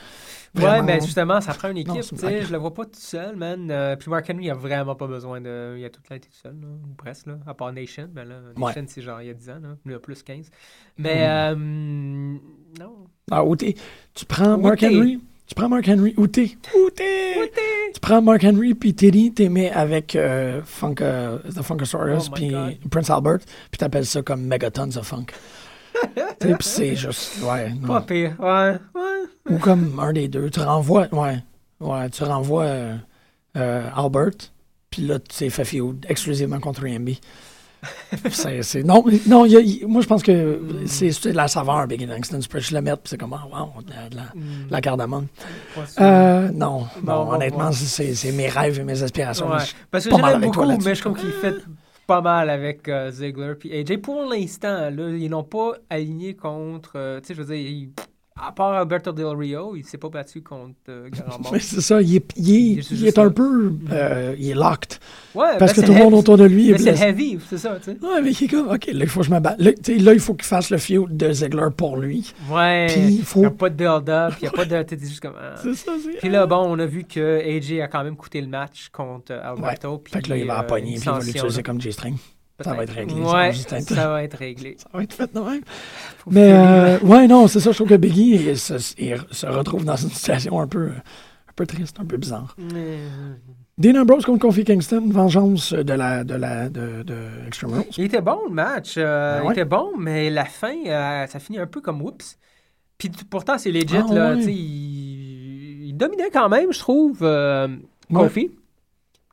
[0.53, 0.83] Ouais, Vraiment.
[0.83, 2.01] mais justement, ça prend une équipe.
[2.01, 3.69] tu sais, je le vois pas tout seul, man.
[3.71, 5.75] Euh, puis Mark Henry, il a vraiment pas besoin de.
[5.77, 8.09] Il a tout le temps été tout seul, là, ou presque, là, à part Nation.
[8.11, 10.49] Ben là, Nation, c'est genre il y a 10 ans, là, il a plus 15.
[10.97, 13.07] Mais, euh, non.
[13.31, 13.43] Ah,
[14.13, 15.21] tu prends Mark Henry,
[15.51, 17.51] tu prends Mark Henry, ou t'es, ou t'es,
[17.93, 22.33] tu prends Mark Henry, puis Teddy, t'es mis avec euh, Funk, euh, The Funkasaurus, Oh
[22.33, 22.55] puis.
[22.89, 23.39] Prince Albert,
[23.69, 25.25] puis t'appelles ça comme Megatons of Funk.
[26.39, 27.89] Puis c'est juste, ouais, non.
[27.89, 28.33] Pas pire.
[28.39, 29.53] Ouais, ouais.
[29.53, 30.49] Ou comme un des deux.
[30.49, 31.43] Tu renvoies, ouais,
[31.81, 32.63] ouais, tu renvoies
[33.57, 34.31] euh, Albert,
[34.89, 37.09] puis là, tu t'es fait exclusivement contre EMB.
[38.61, 42.05] c'est, non, non y a- moi, je pense que c'est, c'est de la saveur, Biggie
[42.05, 42.39] Langston.
[42.39, 44.67] Tu peux juste le mettre, puis c'est comme, ah, wow, de la, de la, Hmm,
[44.67, 45.27] de la cardamome.
[45.99, 47.71] Euh, non, Bon, honnêtement, bon.
[47.71, 49.49] c'est, c'est mes rêves et mes aspirations.
[49.49, 49.57] Ouais.
[49.89, 50.09] Parce que
[50.39, 50.87] beaucoup, là-dessus.
[50.89, 51.55] mais je trouve qu'il fait
[52.07, 53.97] pas mal avec euh, Ziggler puis AJ.
[54.01, 56.91] Pour l'instant, là, ils n'ont pas aligné contre.
[56.95, 57.89] euh, tu sais, je veux dire, ils-
[58.39, 61.09] À part Alberto Del Rio, il s'est pas battu contre euh,
[61.59, 63.73] c'est ça, il est, il est, Il est il juste est un peu.
[63.91, 64.99] euh, il est locked.
[65.35, 67.77] Ouais, Parce ben, que tout le monde autour de lui Mais c'est heavy, c'est ça,
[67.77, 67.97] tu sais.
[68.01, 69.59] Ouais, mais il est comme, OK, là, il faut que je me batte.
[69.59, 72.33] Là, il faut qu'il fasse le feud de Ziggler pour lui.
[72.49, 72.87] Ouais.
[72.89, 73.41] Puis il Il faut.
[73.41, 74.81] n'y a pas de build-up, il n'y a pas de.
[74.83, 75.35] T'es juste comme.
[75.37, 75.55] ah.
[75.61, 76.17] C'est ça, c'est.
[76.19, 79.33] Puis là, bon, on a vu que AJ a quand même coûté le match contre
[79.33, 79.97] euh, Alberto.
[79.99, 82.15] puis, Fait que là, il va euh, pogner, puis il va l'utiliser comme J-string.
[82.63, 83.51] Ça va être réglé, ça, Ouais,
[83.95, 84.75] va être réglé.
[84.79, 85.61] Ça va être fait de même.
[86.17, 89.45] Faut Mais, euh, ouais, non, c'est ça, je trouve que Biggie il se, il se
[89.47, 92.55] retrouve dans une situation un peu, un peu triste, un peu bizarre.
[92.73, 92.97] Mais,
[93.77, 97.15] Dean Ambrose contre Kofi Kingston, vengeance de la, de la, de, de
[97.47, 97.83] Extreme Rules.
[97.97, 101.39] Il était bon le match, euh, Ben il était bon, mais la fin, euh, ça
[101.39, 102.37] finit un peu comme oups.
[102.99, 104.33] Puis pourtant, c'est legit, Ah, là.
[104.35, 104.43] ouais.
[104.43, 107.67] Il, il dominait quand même, je trouve, euh,
[108.11, 108.23] Ouais.
[108.23, 108.51] Kofi.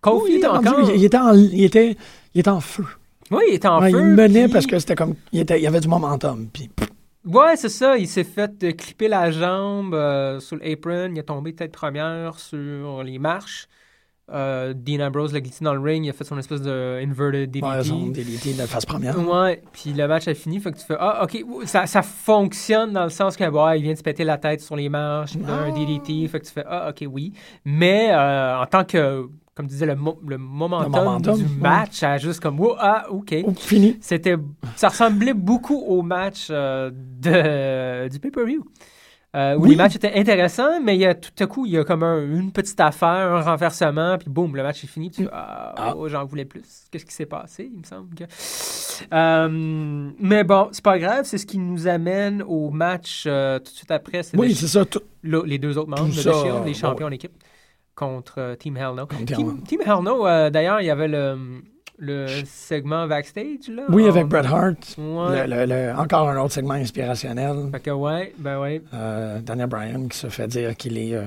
[0.00, 0.90] Kofi, il, était rendu- encore.
[0.90, 1.96] il- il était en, il, était,
[2.34, 2.84] il était en feu.
[3.30, 3.98] Oui, il était en Ouais, feu.
[4.00, 5.14] il menait puis- parce que c'était comme.
[5.32, 6.48] Il, était, il avait du momentum.
[6.52, 6.70] Puis,
[7.26, 7.98] Ouais, c'est ça.
[7.98, 11.10] Il s'est fait euh, clipper la jambe euh, sur l'apron.
[11.12, 13.68] Il est tombé tête première sur les marches.
[14.30, 16.04] Euh, Dean Ambrose l'a glissé dans le ring.
[16.06, 17.66] Il a fait son espèce de inverted DDT.
[17.66, 19.18] ouais, son DDT de la face première.
[19.26, 22.92] Ouais, puis le match a fini, fait que tu fais Ah, ok, ça, ça fonctionne
[22.92, 23.44] dans le sens que
[23.76, 25.70] il vient de se péter la tête sur les marches, là, un Ah.
[25.72, 27.32] DDT, fait que tu fais Ah, ok, oui.
[27.64, 29.28] Mais euh, en tant que,
[29.58, 31.48] comme disait le, mo- le momentum, momentum, du ouais.
[31.60, 33.34] match, a juste comme Oh, Ah, ok.
[33.44, 33.98] Oh, fini.
[34.00, 34.36] C'était,
[34.76, 38.64] ça ressemblait beaucoup au match euh, de, du pay-per-view.
[39.36, 39.70] Euh, où Oui.
[39.70, 42.02] les matchs étaient intéressants, mais il y a, tout à coup, il y a comme
[42.04, 45.10] un- une petite affaire, un renversement, puis boum, le match est fini.
[45.10, 45.94] tu ah, Ah.
[45.96, 46.62] oh, j'en voulais plus.
[46.90, 48.24] Qu'est-ce qui s'est passé, il me semble que.
[49.12, 53.70] Euh, mais bon, c'est pas grave, c'est ce qui nous amène au match euh, tout
[53.72, 54.20] de suite après.
[54.34, 54.84] Oui, c'est ça.
[54.84, 57.32] Tout, les deux autres membres de The Shield, les champions d'équipe,
[57.98, 59.06] contre euh, Team Hell No.
[59.26, 61.36] Team Team, Hell No, euh, d'ailleurs, il y avait le,
[61.98, 63.68] le segment backstage.
[63.68, 64.94] Là, oui, en- avec Bret Hart.
[64.96, 65.46] Ouais.
[65.48, 67.70] Le- le- encore un autre segment inspirationnel.
[67.72, 68.82] Fait que ouais, ben ouais.
[68.94, 71.14] Euh, Daniel Bryan qui se fait dire qu'il est.
[71.14, 71.24] Euh,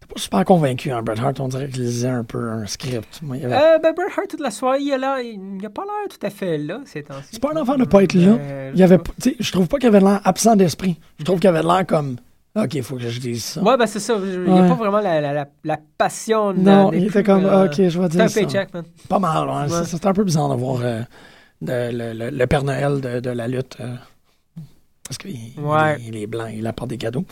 [0.00, 1.40] t'es pas super convaincu, hein, Bret Hart.
[1.40, 3.20] On dirait qu'il lisait un peu un script.
[3.22, 6.08] Moi, avait- Euh, ben Bret Hart, toute la soirée, il a, il a pas l'air
[6.16, 7.28] tout à fait là ces temps-ci.
[7.32, 8.36] C'est pas un enfant de pas être là.
[8.38, 8.98] Euh, il avait,
[9.40, 10.98] je trouve pas qu'il avait l'air absent d'esprit.
[11.18, 12.16] Je trouve qu'il avait l'air comme.
[12.56, 13.62] OK, il faut que je dise ça.
[13.62, 14.14] Ouais, ben c'est ça.
[14.22, 14.68] Il n'y a Ouais.
[14.68, 16.52] pas vraiment la, la, la, la passion.
[16.52, 17.44] non, il était comme.
[17.44, 18.40] euh, OK, je vais C'est dire un ça.
[18.40, 18.84] paycheck, man.
[19.08, 19.48] Pas mal.
[19.48, 19.68] Ouais.
[19.68, 21.00] C'est- C'était un peu bizarre de voir euh,
[21.60, 23.76] de- le, le- le Père Noël de, de la lutte.
[23.80, 23.94] euh,
[25.06, 25.96] parce qu'il Ouais.
[26.00, 27.24] il, il est blanc, il apporte des cadeaux.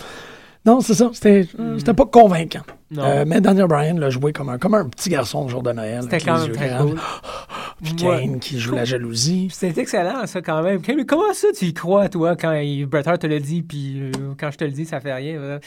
[0.65, 1.11] Non, c'est ça.
[1.13, 1.47] C'était
[1.79, 2.63] c'était pas convaincant.
[2.99, 5.73] Euh, mais Daniel Bryan l'a joué comme un, comme un petit garçon le jour de
[5.73, 6.03] Noël.
[6.03, 6.97] C'était quand même très cool.
[7.83, 8.21] Puis Ouais.
[8.23, 9.49] Kane qui joue la jalousie.
[9.53, 10.81] C'est excellent, ça, quand même.
[10.87, 12.53] Mais comment ça, tu y crois, toi, quand
[12.87, 15.59] Bret Hart te le dit, puis euh, quand je te le dis, ça fait rien.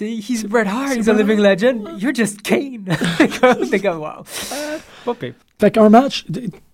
[0.00, 1.86] He's Bret Hart, he's a living legend.
[2.00, 2.86] You're just Kane.
[3.70, 4.24] T'es comme, wow.
[5.04, 5.34] Pas pire.
[5.60, 6.24] Fait qu'un match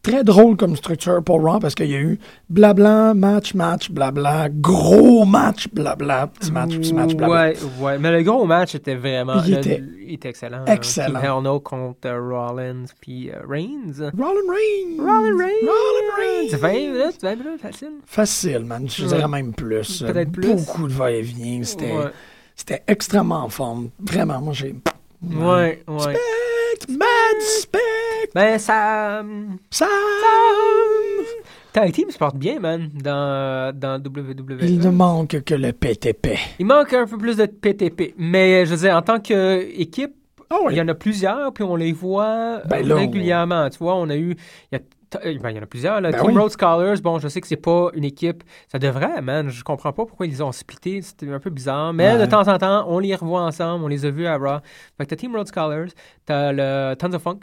[0.03, 4.49] très drôle comme structure pour Raw parce qu'il y a eu blabla, match, match, blabla,
[4.51, 7.51] gros match, blabla, petit match, petit match, blabla.
[7.51, 7.99] Ouais, ouais.
[7.99, 9.43] Mais le gros match était vraiment.
[9.45, 10.65] Il le- était il était excellent.
[10.65, 11.21] excellent.
[11.21, 13.93] Hell No contre euh, Rollins puis euh, Reigns.
[14.17, 14.97] Rollin Reigns.
[15.01, 15.67] Rollins Reigns.
[15.67, 16.49] Rollin Reigns.
[16.51, 17.93] C'est 20 minutes, 20 minutes, facile.
[18.07, 18.89] Facile, man.
[18.89, 19.09] Je Ouais.
[19.09, 20.03] dirais même plus.
[20.03, 20.55] Peut-être plus.
[20.55, 21.63] Beaucoup de va-et-vient.
[21.65, 22.05] C'était Ouais,
[22.59, 23.89] c'était extrêmement en forme.
[24.01, 24.75] Vraiment, moi, j'ai...
[25.23, 25.83] ouais.
[25.89, 26.17] ouais.
[26.81, 29.21] Spect, mad spect, Ben, ça.
[29.21, 29.89] hum, Sam.
[31.73, 34.59] Tag Team se porte bien, man, dans, dans WWE.
[34.63, 36.37] Il ne manque que le PTP.
[36.59, 38.15] Il manque un peu plus de PTP.
[38.17, 40.15] Mais je veux dire, en tant qu'équipe,
[40.51, 43.69] Oh, il y en a plusieurs, puis on les voit Ben là, on- régulièrement.
[43.69, 44.31] Tu vois, on a eu.
[44.31, 44.37] Il
[44.73, 46.01] y, a t- ben, il y en a plusieurs.
[46.01, 46.11] Là.
[46.11, 46.39] Ben Team oui.
[46.39, 48.43] Road Scholars, bon, je sais que c'est pas une équipe.
[48.71, 49.49] Ça devrait, man.
[49.49, 51.01] Je comprends pas pourquoi ils ont splitté.
[51.03, 51.93] C'était un peu bizarre.
[51.93, 52.19] Mais Ouais.
[52.19, 53.85] de temps en temps, on les revoit ensemble.
[53.85, 54.59] On les a vus à Raw.
[54.97, 55.89] Fait que t'as Team Road Scholars,
[56.27, 57.41] t'as le Tons of Funk,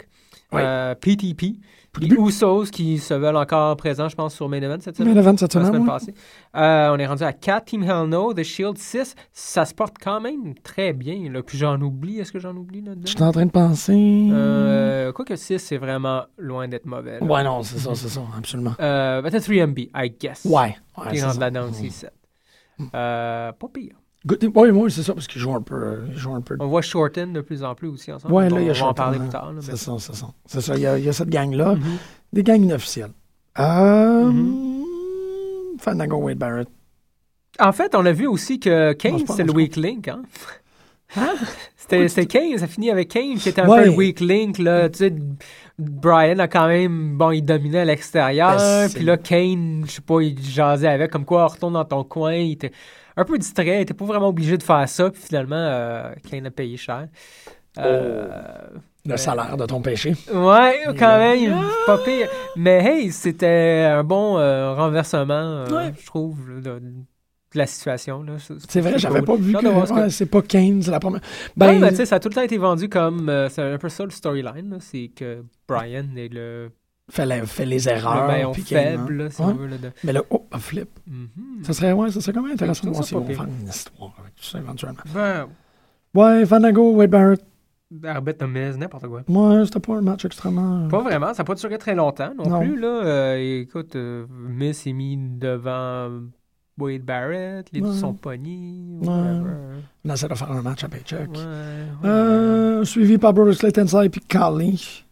[0.52, 0.62] Oui.
[0.64, 1.56] euh, PTP,
[2.00, 2.08] les.
[2.16, 5.14] Usos qui se veulent encore présents, je pense, sur Main Event cette semaine.
[5.14, 5.88] Main event cette La semaine, semaine ouais.
[5.88, 6.14] passée.
[6.56, 9.16] Euh, on est rendu à 4 Team Hell No, The Shield 6.
[9.34, 11.32] Ça se porte quand même très bien.
[11.32, 11.42] Là.
[11.44, 12.20] Puis j'en oublie.
[12.20, 13.06] Est-ce que j'en oublie Je là-dedans?
[13.08, 14.30] suis en train de penser...
[14.32, 17.20] Euh, Quoique 6, c'est vraiment loin d'être mauvais.
[17.20, 17.26] là.
[17.26, 18.74] Ouais, non, c'est ça, c'est ça, absolument.
[18.80, 20.46] Euh, t'as 3MB, I guess.
[20.46, 22.12] Ouais, ouais, Qui rentre là-dedans aussi, 7.
[22.94, 23.96] Euh, pas pire.
[24.28, 25.76] Oui, oui, c'est ça, parce qu'il joue un peu...
[25.76, 26.58] euh, joue un peu...
[26.60, 28.34] On voit Shorten de plus en plus aussi ensemble.
[28.34, 29.22] Bon, là, il y a On va en Shorten, parler hein.
[29.22, 29.54] plus tard.
[29.62, 30.28] C'est ça, c'est ça.
[30.46, 31.76] C'est ça, il y a, il y a cette gang-là.
[31.76, 31.82] Mhm.
[32.34, 33.12] Des gangs inofficielles.
[33.60, 34.32] Euh...
[34.32, 34.84] Mhm.
[35.80, 36.68] Fandango Wade Barrett.
[37.60, 40.08] En fait, on a vu aussi que Kane, c'était le weak link.
[40.08, 40.24] Hein?
[41.16, 41.36] Hein?
[41.78, 43.84] C'était Kane, ça finit avec Kane qui était un Ouais.
[43.84, 44.58] peu le weak link.
[44.58, 44.90] Là.
[44.90, 45.14] Tu sais,
[45.78, 48.58] Brian a quand même, bon, il dominait à l'extérieur.
[48.58, 52.04] Ben, Puis là, Kane, je sais pas, il jasait avec, comme quoi, retourne dans ton
[52.04, 52.34] coin.
[52.34, 52.72] Il était
[53.18, 55.10] un peu distrait, il était pas vraiment obligé de faire ça.
[55.10, 57.08] Puis finalement, euh, Kane a payé cher.
[57.78, 58.28] Euh,
[59.06, 59.18] Le Ouais.
[59.18, 60.16] salaire de ton péché.
[60.34, 62.28] Ouais, quand même, pas pire.
[62.56, 65.94] Mais hey, c'était un bon euh, renversement, euh, Ouais.
[66.00, 66.82] je trouve, de, de
[67.54, 68.26] la situation.
[68.68, 71.22] C'est vrai, j'avais pas vu que ouais, c'est pas Kane, c'est la première.
[71.56, 73.32] Ben, Ben, tu sais, ça a tout le temps été vendu comme.
[73.50, 74.78] c'est un peu ça le storyline.
[74.80, 76.72] C'est que Brian est le,
[77.10, 78.28] fait, la- fait les le erreurs.
[78.28, 78.54] Kane, hein.
[78.54, 79.48] faible, là, si Ouais.
[79.50, 79.68] on veut.
[79.68, 80.90] Là, de- Mais là, oh, un flip.
[81.08, 81.64] Mhm.
[81.64, 84.14] Ça serait, ouais, ça serait quand même intéressant de voir si on faire une histoire
[84.20, 85.00] avec tout ça éventuellement.
[85.14, 85.48] Ben,
[86.14, 87.46] Ouais, Vanago, Wade Barrett.
[87.92, 89.22] de mise, n'importe quoi.
[89.28, 90.88] Ouais, c'était pas un match extrêmement.
[90.88, 92.60] Pas vraiment, ça n'a pas duré très longtemps non, Non.
[92.62, 92.80] plus.
[92.80, 92.88] Là.
[92.88, 96.10] Euh, écoute, euh, Miss s'est mis devant
[96.80, 97.96] Wade Barrett, les deux Ouais.
[97.96, 98.98] sont pognés.
[99.02, 99.08] Ouais.
[100.04, 101.30] On essaie de faire un match à paycheck.
[102.04, 105.05] Euh, suivi par Bruce Tensai puis Kali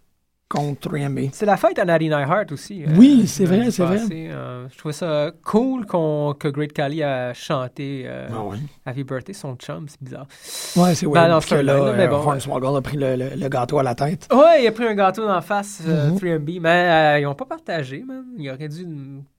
[0.54, 1.30] contre 3MB.
[1.34, 2.84] C'est la fête à Natty Neihart aussi.
[2.84, 4.00] euh, Oui, c'est vrai, c'est vrai.
[4.12, 8.58] Euh, je trouvais ça cool qu'on, que Great Khali a chanté euh, Ah ouais.
[8.86, 10.28] Happy Birthday, son chum, c'est bizarre.
[10.76, 13.16] Ouais, c'est Ben, non, parce que là, vrai, mais euh, bon, Hornswoggle a pris le,
[13.16, 14.28] le- le gâteau à la tête.
[14.32, 16.18] Ouais, il a pris un gâteau d'en face, euh, Mhm.
[16.18, 18.24] 3MB, mais euh, ils n'ont pas partagé, man.
[18.38, 18.86] Il aurait dû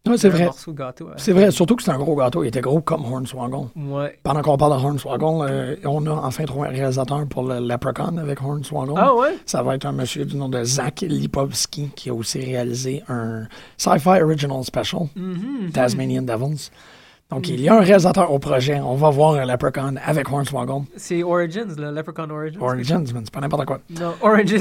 [0.06, 0.44] Ouais, c'est un vrai.
[0.44, 1.08] morceau de gâteau.
[1.16, 2.44] C'est vrai, surtout que c'est un gros gâteau.
[2.44, 3.68] Il était gros comme Hornswoggle.
[3.76, 4.18] Ouais.
[4.22, 8.18] Pendant qu'on parle de Hornswoggle, euh, on a enfin trouvé un réalisateur pour le Leprechaun
[8.18, 8.92] avec Hornswoggle.
[8.96, 9.38] Ah ouais?
[9.46, 13.46] Ça va être un monsieur du nom de Zach Lipovsky qui a aussi réalisé un
[13.76, 15.70] Sci-Fi Original Special, Mhm.
[15.72, 16.70] Tasmanian Devils.
[17.30, 18.78] Donc, il y a un réalisateur au projet.
[18.80, 20.84] On va voir un Leprechaun avec Hornswoggle.
[20.96, 22.60] C'est Origins, le Leprechaun Origins.
[22.60, 23.80] Origins, man, c'est pas n'importe quoi.
[23.98, 24.52] Non, Oranges.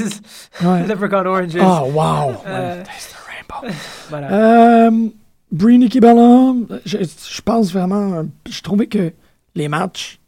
[0.62, 0.82] Ouais.
[0.88, 1.56] Leprechaun Oranges.
[1.60, 2.34] Ah, wow!
[2.46, 3.74] Euh, Taste the rainbow.
[4.08, 4.86] Voilà.
[4.86, 5.08] Euh,
[5.52, 8.14] Brie Bella, je, je pense vraiment.
[8.14, 9.12] euh, Je trouvais que
[9.54, 10.18] les matchs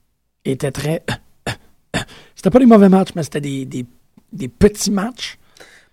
[0.44, 1.02] étaient très.
[2.34, 3.86] C'était pas des mauvais matchs, mais c'était des, des,
[4.32, 5.38] des petits matchs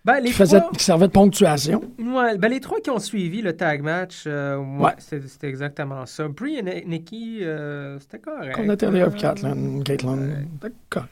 [0.06, 1.82] Ben, les qui, trois- qui servaient de ponctuation.
[1.98, 4.92] Ouais, ben les trois qui ont suivi le tag match, euh, ouais, Ouais.
[4.98, 6.28] C'était, exactement ça.
[6.28, 8.58] Brie et Ni- Nikki, euh, c'était correct.
[8.60, 10.18] On était là, Euh, Caitlin, Caitlin.
[10.62, 11.06] d'accord.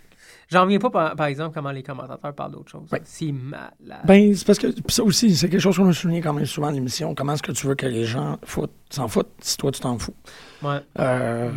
[0.50, 2.82] J'en reviens pas, par, par exemple, comment les commentateurs parlent d'autre chose.
[2.92, 3.00] Ouais.
[3.06, 4.02] C'est malade.
[4.04, 6.68] Ben, c'est parce que ça aussi, c'est quelque chose qu'on a souligné quand même souvent
[6.68, 7.16] à l'émission.
[7.16, 9.98] Comment est-ce que tu veux que les gens foutent, s'en foutent si toi tu t'en
[9.98, 10.14] fous?
[10.62, 10.80] Ouais.
[11.00, 11.50] Euh,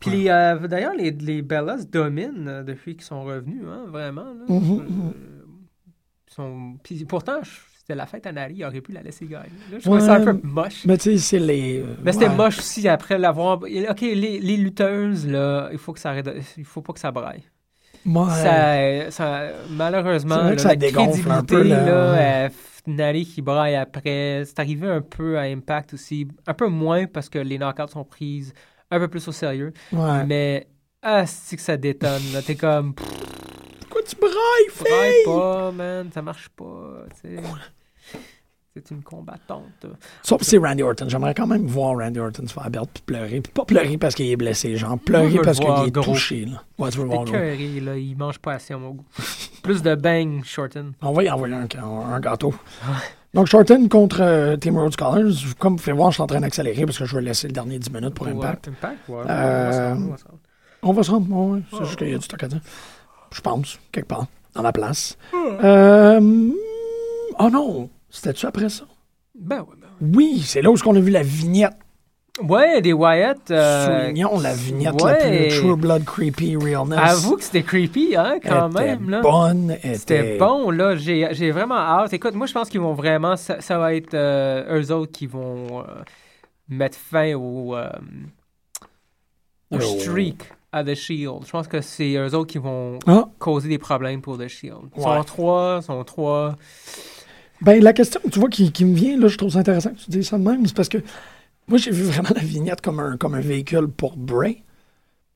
[0.00, 4.24] Puis euh, d'ailleurs, les, les Bellas dominent depuis qu'ils sont revenus, hein, vraiment.
[4.24, 4.44] là.
[4.50, 4.84] Euh, mhm.
[4.84, 5.37] ils
[6.42, 6.76] sont...
[6.82, 7.40] Puis pourtant,
[7.78, 9.50] c'était la fête à Nari, il aurait pu la laisser gagner.
[9.70, 10.84] Là, je trouvais ça un peu moche.
[10.86, 11.80] Mais tu sais, c'est les.
[11.80, 12.34] euh, Mais c'était ouais.
[12.34, 13.60] moche aussi après l'avoir.
[13.62, 16.14] Ok, les, les lutteuses, là, il faut que ça
[16.56, 17.44] Il faut pas que ça braille.
[18.06, 18.30] Ouais.
[18.30, 22.44] Ça, ça- malheureusement, là, ça la dégonfle un crédibilité, peu, là, là, ouais.
[22.46, 22.48] euh,
[22.92, 24.44] Nari qui braille après.
[24.46, 26.28] C'est arrivé un peu à Impact aussi.
[26.46, 28.52] Un peu moins parce que les knockouts sont prises
[28.90, 29.72] un peu plus au sérieux.
[29.92, 30.24] Ouais.
[30.24, 30.68] Mais,
[31.02, 32.22] ah, c'est que ça détonne.
[32.46, 33.06] T'es comme, pff,
[34.08, 35.24] tu brailles, braille fille?
[35.26, 37.04] pas, man, ça marche pas.
[37.22, 37.42] tu sais.
[38.74, 39.86] C'est une combattante.
[40.22, 41.08] Sauf si c'est Randy Orton.
[41.08, 43.40] J'aimerais quand même voir Randy Orton se faire perdre puis pleurer.
[43.40, 46.12] Puis pas pleurer parce qu'il est blessé, genre pleurer veux parce qu'il est gros.
[46.12, 46.44] touché.
[46.44, 46.62] Là.
[46.78, 47.26] Ouais, tu veux voir.
[47.26, 49.04] Écœuré, là, il mange pas assez à mon goût.
[49.64, 50.92] Plus de bang, Shorten.
[51.02, 52.54] On va y envoyer un, un gâteau.
[53.34, 55.32] Donc, Shorten contre euh, Team Rhodes Scholars.
[55.58, 57.54] Comme vous pouvez voir, je suis en train d'accélérer parce que je vais laisser le
[57.54, 58.68] dernier 10 minutes pour Ouais, Impact.
[58.68, 59.22] Impact, ouais.
[59.28, 59.96] Euh,
[60.82, 61.60] on va se rendre, ouais.
[61.72, 62.60] C'est juste qu'il y a du stock à dire.
[63.32, 65.16] Je pense, quelque part, dans la place.
[65.34, 66.50] Euh,
[67.38, 67.90] oh non!
[68.10, 68.84] C'était-tu après ça?
[69.38, 71.74] Ben ouais, ben Oui, c'est là où on a vu la vignette.
[72.42, 72.80] ouais.
[72.80, 73.50] Des Wyatt.
[73.50, 75.12] euh, Soulignons la vignette ouais.
[75.12, 76.98] la plus True Blood Creepy Realness.
[76.98, 79.20] Avoue que c'était creepy, hein, quand était même, là.
[79.20, 79.76] bonne.
[79.82, 79.94] C'était
[80.34, 80.96] était- bon, là.
[80.96, 82.12] J'ai j'ai vraiment hâte.
[82.14, 83.36] Écoute, moi, je pense qu'ils vont vraiment.
[83.36, 85.84] Ça, ça va être euh, eux autres qui vont euh,
[86.68, 87.90] mettre fin au, euh,
[89.70, 89.80] au Oh.
[89.80, 91.44] streak à The Shield.
[91.46, 94.76] Je pense que c'est eux autres qui vont Ah, causer des problèmes pour The Shield.
[94.96, 95.18] Ils Ouais.
[95.18, 96.56] sont trois, ils sont trois.
[97.60, 99.98] ben la question, tu vois, qui, qui me vient, là, je trouve ça intéressant que
[99.98, 100.98] tu dises ça de même, c'est parce que
[101.66, 104.62] moi, j'ai vu vraiment la vignette comme un, comme un véhicule pour Bray,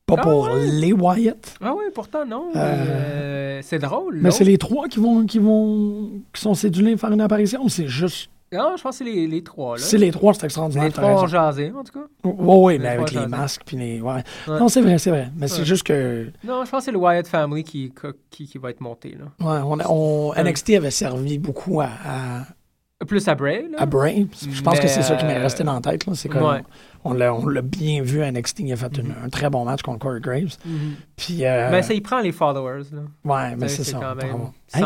[0.05, 0.65] pas Ah pour ouais?
[0.67, 1.55] les Wyatt.
[1.61, 2.51] Ah oui, pourtant, non.
[2.55, 4.17] Euh, euh, c'est drôle.
[4.21, 7.63] Mais c'est les trois qui vont, qui vont, qui sont cédulés à faire une apparition,
[7.63, 9.81] ou c'est juste, Non, je pense que c'est les, les trois, là.
[9.83, 10.85] c'est les trois, c'est extraordinaire.
[10.85, 12.05] Les trois ont jasé, en tout cas.
[12.23, 14.23] Oui, oui, mais avec les masques puis les, ouais.
[14.47, 14.59] Ouais.
[14.59, 16.97] Non, c'est vrai, c'est vrai, mais c'est juste que, Non, je pense que c'est le
[16.97, 17.93] Wyatt Family qui,
[18.29, 19.25] qui, qui va être monté, là.
[19.45, 20.33] ouais, on, on-.
[20.41, 23.77] NXT avait servi beaucoup à, à, Plus à Bray, là.
[23.81, 24.27] à Bray.
[24.49, 26.05] Je pense que c'est ça qui m'est resté dans la tête.
[26.05, 26.13] là.
[26.15, 26.61] C'est comme,
[27.05, 28.59] on l'a on l'a bien vu à NXT.
[28.61, 30.55] Il a fait une- un très bon match contre Corey Graves.
[30.65, 30.93] Mhm.
[31.17, 33.01] Puis, euh, Mais ça y prend les followers, là.
[33.25, 33.99] ouais, mais c'est- c'est c'est ça.
[33.99, 34.37] quand même
[34.69, 34.85] sans- Hey,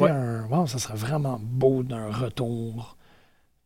[0.00, 0.10] Ouais.
[0.10, 2.96] un- wow, ça serait vraiment beau d'un retour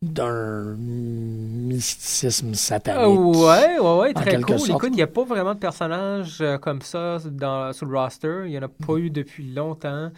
[0.01, 3.01] d'un mysticisme satanique.
[3.01, 4.59] Ah, ouais, ouais, ouais, très cool.
[4.59, 4.69] sorte.
[4.69, 8.41] Écoute, il n'y a pas vraiment de personnages euh, comme ça dans, sur le roster.
[8.45, 10.11] Il n'y en a pas eu depuis longtemps.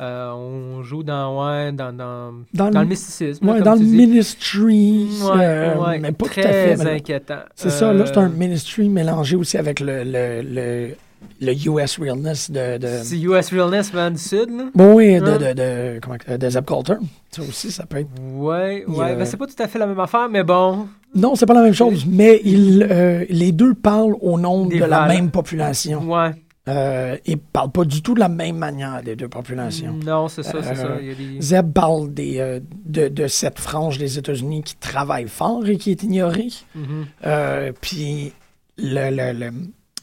[0.00, 3.46] Euh, on joue dans, ouais, dans, dans, Dans, dans le le, mysticisme.
[3.48, 3.86] ouais, là, dans le dis.
[3.86, 6.94] ministry, Ouais, euh, ouais, mais pas très tout à fait.
[6.96, 7.40] inquiétant.
[7.54, 10.96] C'est ça, là, c'est Euh, un ministry mélangé aussi avec le, le, le
[11.40, 12.78] le US Realness de.
[12.78, 12.88] de...
[13.02, 14.64] C'est US Realness, man, du Sud, là?
[14.74, 15.38] Bon, oui, de, Hein?
[15.38, 16.94] de, de, comment, de Zeb Coulter.
[17.30, 18.08] Ça aussi, ça peut être.
[18.34, 19.12] Ouais, ouais.
[19.12, 20.86] euh, Ben, c'est pas tout à fait la même affaire, mais bon.
[21.14, 24.78] Non, c'est pas la même chose, mais il, euh, les deux parlent au nom Des
[24.80, 26.02] de la même population.
[26.10, 26.30] Ouais.
[26.68, 29.94] Euh, ils parlent pas du tout de la même manière, les deux populations.
[30.04, 30.84] Non, c'est ça, c'est ça.
[30.86, 31.40] Euh, Il y a des...
[31.40, 35.92] Zeb parle des, euh, de, de cette frange des États-Unis qui travaille fort et qui
[35.92, 36.48] est ignorée.
[36.74, 37.06] Mhm.
[37.24, 38.32] Euh, puis,
[38.78, 39.52] le, le, le-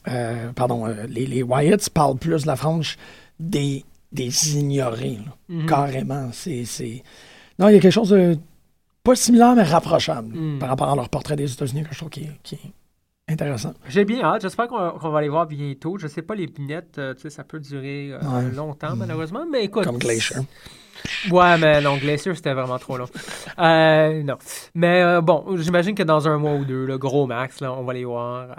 [0.07, 2.97] euh, pardon, euh, les, les Wyatts parlent plus de la frange
[3.39, 5.35] des, des ignorés, là.
[5.49, 5.65] Mhm.
[5.65, 6.29] carrément.
[6.33, 6.63] C'est.
[7.59, 8.37] Non, il y a quelque chose de
[9.03, 10.59] pas similaire, mais rapprochable Mm.
[10.59, 12.71] par rapport à leur portrait des États-Unis que je trouve qui qui est
[13.27, 13.73] intéressant.
[13.87, 14.41] J'ai bien hâte.
[14.41, 15.97] J'espère qu'on va les voir bientôt.
[15.97, 18.51] Je sais pas, les vignettes, euh, tu sais, ça peut durer euh, Ouais.
[18.55, 19.45] longtemps, malheureusement.
[19.49, 19.85] Mais écoute.
[19.85, 20.37] Comme Glacier.
[21.31, 23.07] Ouais, mais non, Glacier, c'était vraiment trop long.
[23.59, 24.37] Euh, non.
[24.75, 27.93] Mais bon, j'imagine que dans un mois ou deux, le gros max, là, on va
[27.93, 28.55] les voir.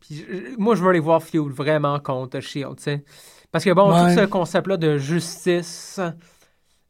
[0.00, 0.24] puis
[0.58, 3.04] moi, je veux les voir feud vraiment contre Shield, tu sais.
[3.50, 4.14] Parce que bon, Ouais.
[4.14, 5.98] tout ce concept-là de justice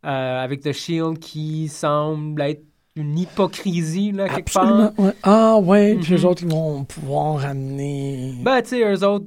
[0.03, 2.62] avec The Shield qui semble être
[2.99, 4.90] une hypocrisie, là, quelque Absolument.
[4.92, 5.05] part.
[5.07, 5.12] ouais.
[5.22, 5.94] Ah, ouais.
[5.96, 6.16] Puis Mhm.
[6.16, 8.34] les autres, ils vont pouvoir ramener.
[8.42, 9.26] Ben, tu sais, eux autres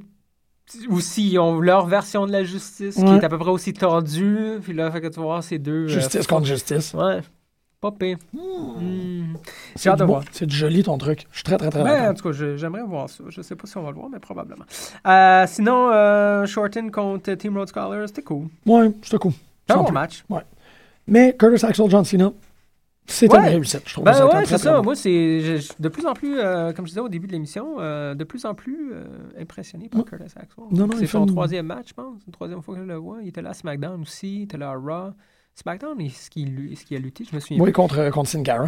[0.89, 3.17] aussi, ils ont leur version de la justice qui Ouais.
[3.17, 4.59] est à peu près aussi tordue.
[4.63, 5.85] Puis là, fait que tu voir ces deux.
[5.85, 6.93] euh, justice contre justice.
[6.93, 7.19] Ouais.
[7.81, 8.17] Pas pire.
[8.31, 9.33] Hmm.
[9.75, 10.13] C'est hâte de du beau.
[10.13, 10.23] voir.
[10.31, 11.25] C'est joli ton truc.
[11.31, 13.23] Je suis très, très, très Ben, en tout cas, j'aimerais voir ça.
[13.27, 14.65] Je sais pas si on va le voir, mais probablement.
[15.07, 18.47] Euh, sinon, euh, Shorten contre Team Road Scholar, c'était cool.
[18.67, 19.31] Ouais, c'était cool.
[19.67, 19.93] C'est un bon plus.
[19.93, 20.23] match.
[21.07, 22.31] Mais Curtis Axel John Cena,
[23.07, 23.39] c'était Ouais.
[23.47, 23.81] une réussite.
[23.85, 24.77] Je trouve Ben ouais, c'est ça.
[24.77, 24.83] bon.
[24.83, 27.75] Moi, c'est je- de plus en plus, euh, comme je disais au début de l'émission,
[27.79, 29.03] euh, de plus en plus euh,
[29.39, 30.05] impressionné par.
[30.05, 30.45] Curtis Axel.
[30.71, 32.15] Non, non, c'est son une- troisième match, je pense.
[32.19, 33.17] C'est la troisième fois que je le vois.
[33.21, 34.37] Il était là à SmackDown aussi.
[34.39, 35.11] Il était là à Raw.
[35.55, 37.25] SmackDown, est-ce qu'il est-ce qu'il a lutté?
[37.29, 38.67] Je me souviens Oui, contre, contre Sin Cara.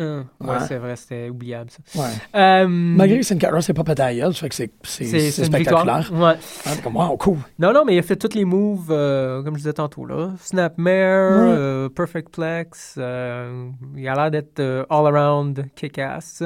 [0.00, 0.54] Euh, ouais, Ouais.
[0.68, 2.00] c'est vrai, c'était oubliable, ça.
[2.00, 2.08] Ouais.
[2.36, 5.30] Euh, Malgré que c'est pas pété à la gueule, ça fait que c'est, c'est, c'est
[5.30, 6.10] c'est une spectaculaire.
[6.12, 6.34] Ouais.
[6.66, 7.38] Hein, comme, wow, cool.
[7.58, 10.30] Non, non, mais il a fait tous les moves, euh, comme je disais tantôt, là.
[10.40, 12.94] Snapmare, euh, Perfect Plex.
[12.96, 16.44] il a l'air d'être euh, all-around kick-ass.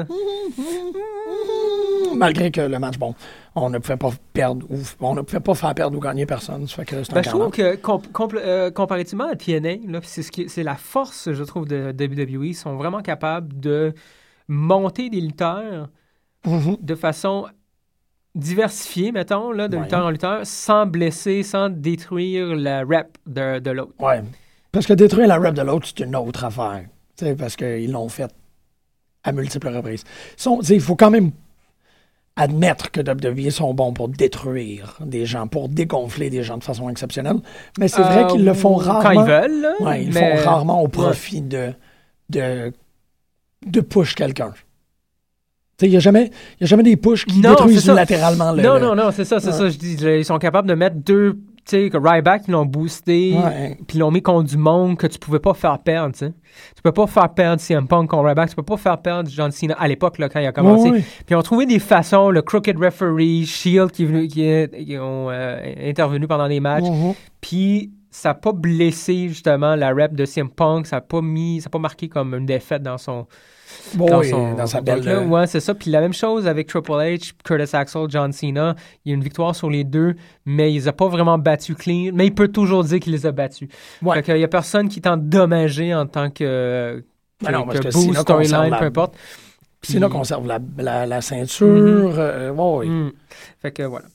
[2.15, 3.15] Malgré que le match, bon,
[3.55, 6.67] on ne pouvait pas perdre ou on ne pouvait pas faire perdre ou gagner personne.
[6.67, 11.31] Ça fait que Ben, je trouve que, comp- euh, comparativement à TNA, c'est, la force,
[11.31, 12.45] je trouve, de WWE.
[12.47, 13.93] Ils sont vraiment capables de
[14.47, 15.89] monter des lutteurs
[16.45, 16.77] Mhm.
[16.81, 17.45] de façon
[18.35, 19.83] diversifiée, mettons, là, de Ouais.
[19.83, 23.93] lutteur en lutteur, sans blesser, sans détruire la rep de, de l'autre.
[23.99, 24.21] Ouais.
[24.71, 26.85] Parce que détruire la rep de l'autre, c'est une autre affaire.
[27.37, 28.33] Parce qu'ils l'ont fait
[29.23, 30.03] à multiples reprises.
[30.69, 31.31] Il faut quand même
[32.35, 36.89] admettre que WWE sont bons pour détruire des gens, pour dégonfler des gens de façon
[36.89, 37.37] exceptionnelle.
[37.77, 39.01] Mais c'est vrai Euh, qu'ils le font rarement.
[39.01, 41.73] Quand ils veulent, Ouais, ils le mais- font rarement au profit de,
[42.29, 42.73] de,
[43.67, 44.51] de push quelqu'un.
[45.77, 48.51] Tu sais, Il n'y a, jamais- y a jamais des push qui Non, détruisent unilatéralement
[48.51, 48.63] le.
[48.63, 49.53] Non, non, non, c'est ça, c'est Ouais.
[49.57, 49.93] ça, je dis.
[49.95, 51.37] Ils sont capables de mettre deux.
[51.65, 53.77] Tu sais, que Ryback, ils l'ont boosté, Ouais.
[53.87, 56.91] puis ils l'ont mis contre du monde que tu pouvais pas faire perdre, tu peux
[56.91, 59.87] pas faire perdre CM Punk contre Ryback, tu peux pas faire perdre John Cena à
[59.87, 60.91] l'époque, là, quand il a commencé.
[60.91, 66.27] Puis ils ont trouvé des façons, le Crooked Referee, Shield qui, qui, ont euh, intervenu
[66.27, 66.83] pendant les matchs,
[67.39, 71.61] puis ça n'a pas blessé, justement, la rep de CM Punk, ça n'a pas mis,
[71.61, 73.25] ça a pas marqué comme une défaite dans son,
[73.95, 75.01] Bon, dans, oui, son, dans sa son belle.
[75.01, 75.21] truc, là.
[75.21, 75.73] Ouais, c'est ça.
[75.75, 78.75] Puis la même chose avec Triple H, Curtis Axel, John Cena.
[79.05, 80.15] Il y a une victoire sur les deux,
[80.45, 82.11] mais il les a pas vraiment battus clean.
[82.13, 83.69] Mais il peut toujours dire qu'il les a battus.
[84.01, 84.15] Ouais.
[84.17, 87.03] Fait qu'il y a personne qui est endommagé en tant que,
[87.39, 89.15] que, Ben non, parce que que boost, Cena storyline, la- peu importe.
[89.81, 91.67] Cena Puis- conserve la, la, la ceinture.
[92.17, 92.85] Euh, ouais.
[92.87, 93.11] Mm.
[93.61, 94.05] Fait que voilà.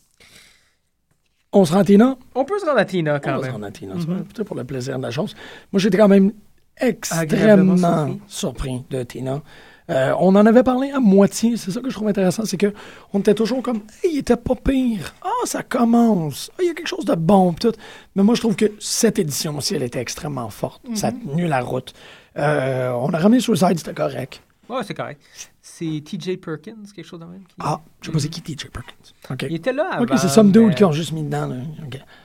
[1.53, 2.17] On se rend à Tina?
[2.35, 3.53] On peut se rendre à Tina On quand va se même.
[3.53, 3.95] rendre à Tina.
[3.97, 5.35] Va, peut-être pour le plaisir de la chose.
[5.73, 6.33] Moi, j'étais quand même
[6.81, 8.83] extrêmement surpris.
[8.91, 9.43] de Tina.
[9.91, 11.57] Euh, on en avait parlé à moitié.
[11.57, 12.45] C'est ça que je trouve intéressant.
[12.45, 12.75] C'est que
[13.15, 15.15] on était toujours comme, Hey, il était pas pire.
[15.23, 16.51] Ah, ça commence.
[16.55, 17.55] Ah, il y a quelque chose de bon.
[17.55, 17.73] tout.
[18.15, 20.83] Mais moi, je trouve que cette édition aussi, elle était extrêmement forte.
[20.95, 21.21] Ça a Mhm.
[21.31, 21.95] tenu la route.
[22.37, 24.43] Euh, on a ramené Suicide, c'était correct.
[24.69, 25.21] Ouais, c'est correct.
[25.63, 27.41] C'est TJ Perkins, quelque chose de même.
[27.47, 28.95] qui- Ah, je sais pas c'est qui TJ Perkins.
[29.31, 29.47] OK.
[29.49, 30.05] Il était là avant.
[30.05, 31.47] OK, c'est some dude mais- qui ont juste mis dedans.
[31.47, 31.57] là.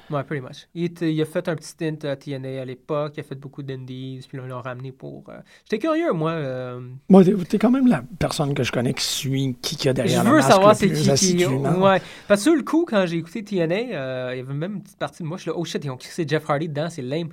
[0.09, 0.67] Ouais, pretty much.
[0.75, 3.35] Il, était- il a fait un petit stint à TNA à l'époque, il a fait
[3.35, 5.23] beaucoup d'indies, puis là, ils l'ont ramené pour...
[5.29, 6.31] euh, J'étais curieux, moi.
[6.31, 9.95] euh, Moi, t'es quand même la personne que je connais qui suit qui a Je
[9.95, 11.45] derrière le veux savoir c'est qui qui...
[11.45, 12.01] Ouais.
[12.27, 14.83] Parce que sur le coup, quand j'ai écouté TNA, euh, il y avait même une
[14.83, 16.89] petite partie de moi, je suis là, oh shit, ils ont crissé Jeff Hardy dedans,
[16.89, 17.29] c'est lame.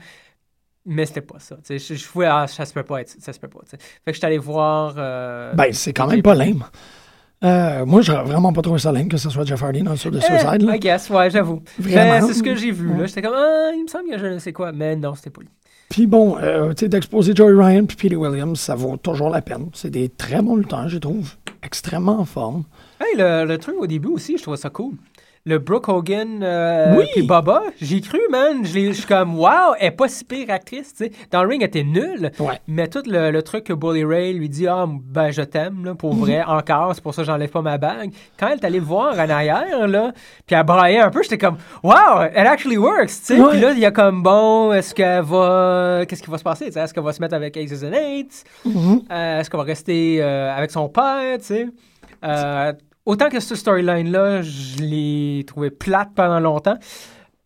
[0.87, 1.57] Mais c'était pas ça.
[1.69, 3.61] Je, je fouais, ah, ça se peut pas être, ça se peut pas.
[3.67, 4.95] Fait que j'étais allé voir...
[4.97, 6.65] euh, Ben, c'est quand même pas lame.
[7.43, 9.97] Euh, moi, j'aurais vraiment pas trouvé ça lame que ce soit Jeff Hardy dans le
[9.97, 10.63] sur de Eh, Suicide.
[10.63, 10.77] là.
[10.77, 11.63] I guess, ouais, j'avoue.
[11.79, 12.89] Ben, c'est ce que j'ai vu.
[12.91, 13.07] Ouais.
[13.07, 14.73] J'étais comme, ah, il me semble que je ne sais quoi.
[14.73, 15.49] Mais non, c'était pas lui.
[15.89, 19.43] Puis bon, euh, tu sais, d'exposer Joey Ryan puis Petey Williams, ça vaut toujours la
[19.43, 19.71] peine.
[19.75, 21.35] C'est des très bons lutteurs, je trouve.
[21.63, 22.65] Extrêmement en forme.
[23.01, 24.95] Hey, le, le truc au début aussi, je trouvais ça cool.
[25.47, 27.07] Le Brooke Hogan euh, Oui.
[27.13, 28.59] puis Baba, j'ai cru, man.
[28.65, 31.13] Je suis comme, wow, elle est pas si pire actrice, tu sais.
[31.31, 32.31] Dans le ring, elle était nulle.
[32.39, 32.61] Ouais.
[32.69, 36.15] Mais tout le, le truc que Bully Ray lui dit, ah, ben, je t'aime, pour
[36.15, 38.13] vrai, encore, c'est pour ça que j'enlève pas ma bague.
[38.39, 40.13] Quand elle est allée voir en arrière, là,
[40.47, 43.41] puis elle braillait un peu, j'étais comme, wow, it actually works, tu sais.
[43.41, 43.51] Ouais.
[43.53, 46.67] Puis là, il y a comme, bon, est-ce qu'elle va, qu'est-ce qui va se passer,
[46.67, 46.81] tu sais?
[46.81, 48.45] Est-ce qu'elle va se mettre avec Aces and Eights?
[48.67, 49.03] Mhm.
[49.11, 51.69] Euh, est-ce qu'elle va rester euh, avec son père, tu sais?
[53.07, 56.77] Euh, autant que cette storyline-là, je l'ai trouvé plate pendant longtemps.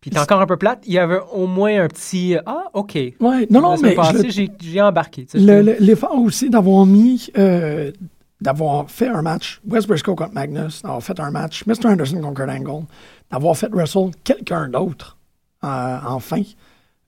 [0.01, 0.83] Puis t'es encore un peu plate.
[0.85, 2.93] Il y avait au moins un petit Ah, OK.
[2.95, 3.47] Ouais.
[3.49, 4.29] Non, non, mais le-
[4.61, 5.25] j'ai, embarqué.
[5.27, 7.91] sais, le- l'effort aussi d'avoir mis, euh,
[8.39, 11.87] d'avoir fait un match Wes Briscoe contre Magnus, d'avoir fait un match Mr.
[11.87, 12.85] Anderson contre Kurt Angle,
[13.31, 15.17] d'avoir fait wrestle quelqu'un d'autre,
[15.63, 16.41] euh, enfin,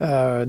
[0.02, 0.46] euh,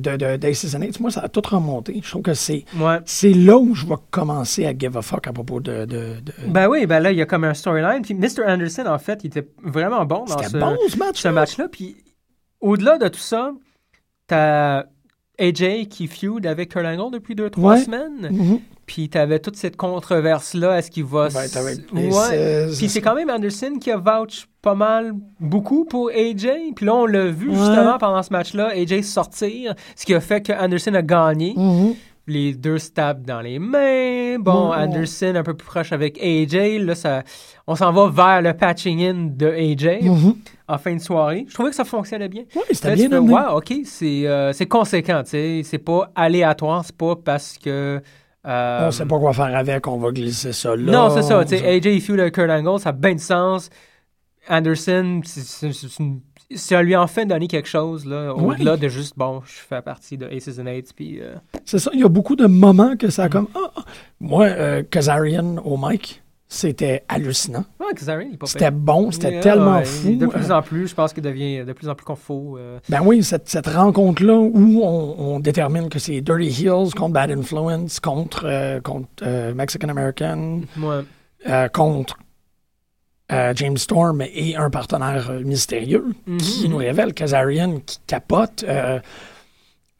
[0.83, 1.01] Eights.
[1.01, 1.99] Moi, ça a tout remonté.
[2.03, 2.99] Je trouve que c'est, Ouais.
[3.07, 5.85] c'est là où je vais commencer à give a fuck à propos de.
[5.87, 8.03] de, de- Ben oui, ben là, il y a comme un storyline.
[8.03, 8.45] Puis Mr.
[8.47, 11.25] Anderson, en fait, il était vraiment bon dans ce, bon ce match.
[11.27, 11.69] match-là.
[11.69, 11.97] Puis
[12.61, 13.53] au-delà de tout ça,
[14.27, 14.85] t'as
[15.39, 17.81] AJ qui feud avec Kurt Angle depuis deux, trois Ouais.
[17.83, 18.29] semaines.
[18.31, 18.61] Mhm.
[18.89, 20.79] Puis t'avais toute cette controverse-là.
[20.79, 21.29] Est-ce qu'il va...
[21.93, 22.11] Les Ouais.
[22.13, 22.79] 16.
[22.79, 26.49] Puis c'est quand même Anderson qui a vouch pas mal, beaucoup pour AJ.
[26.75, 27.55] Puis là, on l'a vu Ouais.
[27.55, 31.53] justement pendant ce match-là, AJ sortir, ce qui a fait que Anderson a gagné.
[31.57, 31.95] Mhm.
[32.27, 34.39] Les deux se tapent dans les mains.
[34.39, 34.77] Bon, Ouais.
[34.79, 36.79] Anderson un peu plus proche avec AJ.
[36.79, 37.23] Là, ça,
[37.67, 40.35] on s'en va vers le patching in de AJ Mhm.
[40.69, 41.45] en fin de soirée.
[41.49, 42.43] Je trouvais que ça fonctionnait bien.
[42.55, 45.61] Ouais, c'était bien tu fais, wow, OK, c'est euh, c'est conséquent, tu sais.
[45.65, 48.01] C'est pas aléatoire, c'est pas parce que...
[48.47, 50.93] euh, On sait pas quoi faire avec, on va glisser ça là.
[50.93, 51.45] non, c'est ça.
[51.45, 53.71] Tu sais, AJ feud avec Kurt Angle, ça a bien du sens.
[54.49, 55.21] Anderson,
[56.55, 60.17] ça lui a enfin donné quelque chose, là, au-delà de juste, bon, je fais partie
[60.17, 61.21] de Aces and Eights, puis...
[61.21, 61.35] euh,
[61.67, 63.11] C'est ça, il y a beaucoup de moments que Mm.
[63.11, 63.49] ça a comme.
[63.55, 63.85] Ah, ah.
[64.21, 67.65] Moi, euh, Kazarian au mic, c'était hallucinant.
[67.79, 67.93] Ouais,
[68.45, 70.17] C'était bon, c'était Yeah, tellement ouais, fou.
[70.17, 72.57] De plus Euh, en plus, je pense qu'il devient de plus en plus confort.
[72.57, 77.13] euh, Ben oui, cette, cette rencontre-là où on, on détermine que c'est Dirty Heels contre
[77.13, 81.69] Bad Influence, contre, euh, contre euh, Mexican American, ouais.
[81.73, 82.17] contre
[83.31, 88.65] James Storm et un partenaire mystérieux qui nous révèle Kazarian qui capote.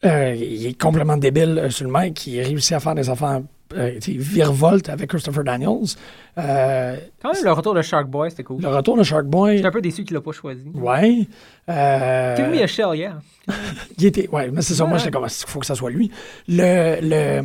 [0.03, 3.43] il est complètement débile sur le mic, il réussit à faire des affaires
[3.77, 5.95] euh, virevoltes avec Christopher Daniels.
[6.39, 8.63] Euh, Quand même, le retour de Shark Boy, c'était cool.
[8.63, 10.65] le retour de Shark Boy, J'étais un peu déçu qu'il l'a pas choisi.
[10.75, 11.27] ouais.
[11.69, 13.19] Euh, Give me a shell, yeah.
[13.99, 14.99] il était, ouais, mais c'est ça, moi Ouais.
[15.01, 16.11] j'étais comme, il faut que ça soit lui.
[16.49, 17.43] Le, le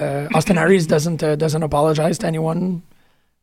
[0.00, 2.80] euh, Austin Harris doesn't, uh, doesn't apologize to anyone.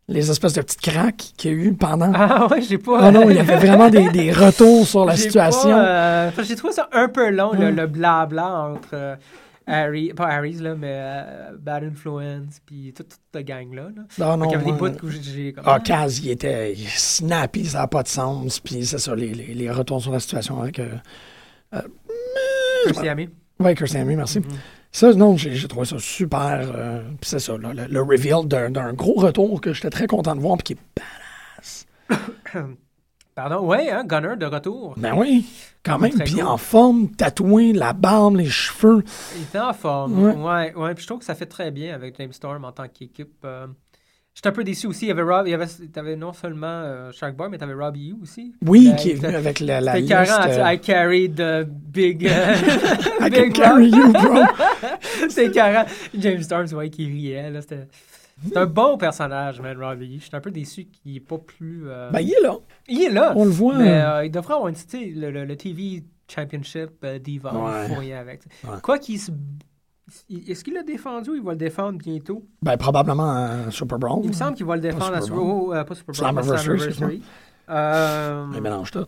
[0.07, 2.11] Les espèces de petites craques qu'il y a eu pendant.
[2.13, 2.97] Ah ouais, j'ai pas...
[2.99, 5.69] Ah non, il y avait vraiment des, des retours sur la situation.
[5.69, 9.17] pas, euh, j'ai trouvé ça un peu long, le, le blabla entre
[9.67, 13.89] Harry, pas Harry's, là, mais euh, Bad Influence, puis toute, toute cette gang-là.
[13.95, 14.03] Là.
[14.19, 15.53] Ah non, il y avait des bouts où j'ai-.
[15.65, 18.59] Ah, Kaz, il était snappy, ça n'a pas de sens.
[18.59, 20.79] Puis c'est ça, les, les, les retours sur la situation avec.
[20.79, 20.89] Euh,
[22.85, 23.29] Merci, ami.
[23.59, 24.39] ouais, Kirsten Henry, merci.
[24.39, 24.45] Mhm.
[24.91, 26.69] Ça, non, j'ai trouvé ça super.
[26.75, 30.35] euh, puis c'est ça, là, le, le reveal d'un gros retour que j'étais très content
[30.35, 32.15] de voir, puis qui est
[33.35, 34.93] Pardon, ouais, hein, Gunner de retour.
[34.97, 35.45] Ben oui,
[35.83, 36.11] quand même.
[36.11, 36.43] Puis cool.
[36.43, 39.03] en forme, tatoué, la barbe, les cheveux.
[39.37, 40.21] Il était en forme.
[40.21, 40.33] Ouais.
[40.35, 40.93] Ouais, ouais.
[40.95, 43.33] Puis je trouve que ça fait très bien avec James Storm en tant qu'équipe.
[43.45, 43.67] Euh,
[44.33, 45.05] J'étais un peu déçu aussi.
[45.05, 47.73] Il y avait Rob, il y avait, t'avais non seulement euh, Shark Boy, mais t'avais
[47.73, 48.53] Robbie You aussi.
[48.65, 50.07] Oui, Euh, qui est venu avec la, la liste.
[50.09, 52.25] carré, euh, I carried the big.
[52.27, 52.55] euh,
[53.21, 54.43] I can carry you, bro.
[55.29, 55.85] C'était carré.
[56.17, 57.49] James Storm, tu vois, qui riait.
[57.49, 57.87] Là, c'était.
[58.47, 60.19] C'est un bon personnage, man, Robbie.
[60.19, 61.83] Je suis un peu déçu qu'il n'est pas plus.
[61.87, 62.55] euh, Ben, il est là.
[62.87, 63.33] il est là.
[63.35, 63.77] On le voit.
[63.77, 67.19] Mais euh, euh, il devrait avoir une, tu sais, le, le, le TV Championship euh,
[67.19, 67.53] Diva.
[67.53, 68.13] Ouais.
[68.13, 68.41] Avec.
[68.63, 68.77] Ouais.
[68.81, 69.31] Quoi qu'il se.
[70.47, 72.43] Est-ce qu'il l'a défendu ou il va le défendre bientôt?
[72.61, 74.19] ben, probablement un Super Bowl.
[74.23, 75.75] Il me semble qu'il va le défendre à Super Bowl.
[75.75, 77.21] Euh, pas Super Bowl, Slammiversary.
[77.69, 79.05] Euh, Il mélange tout.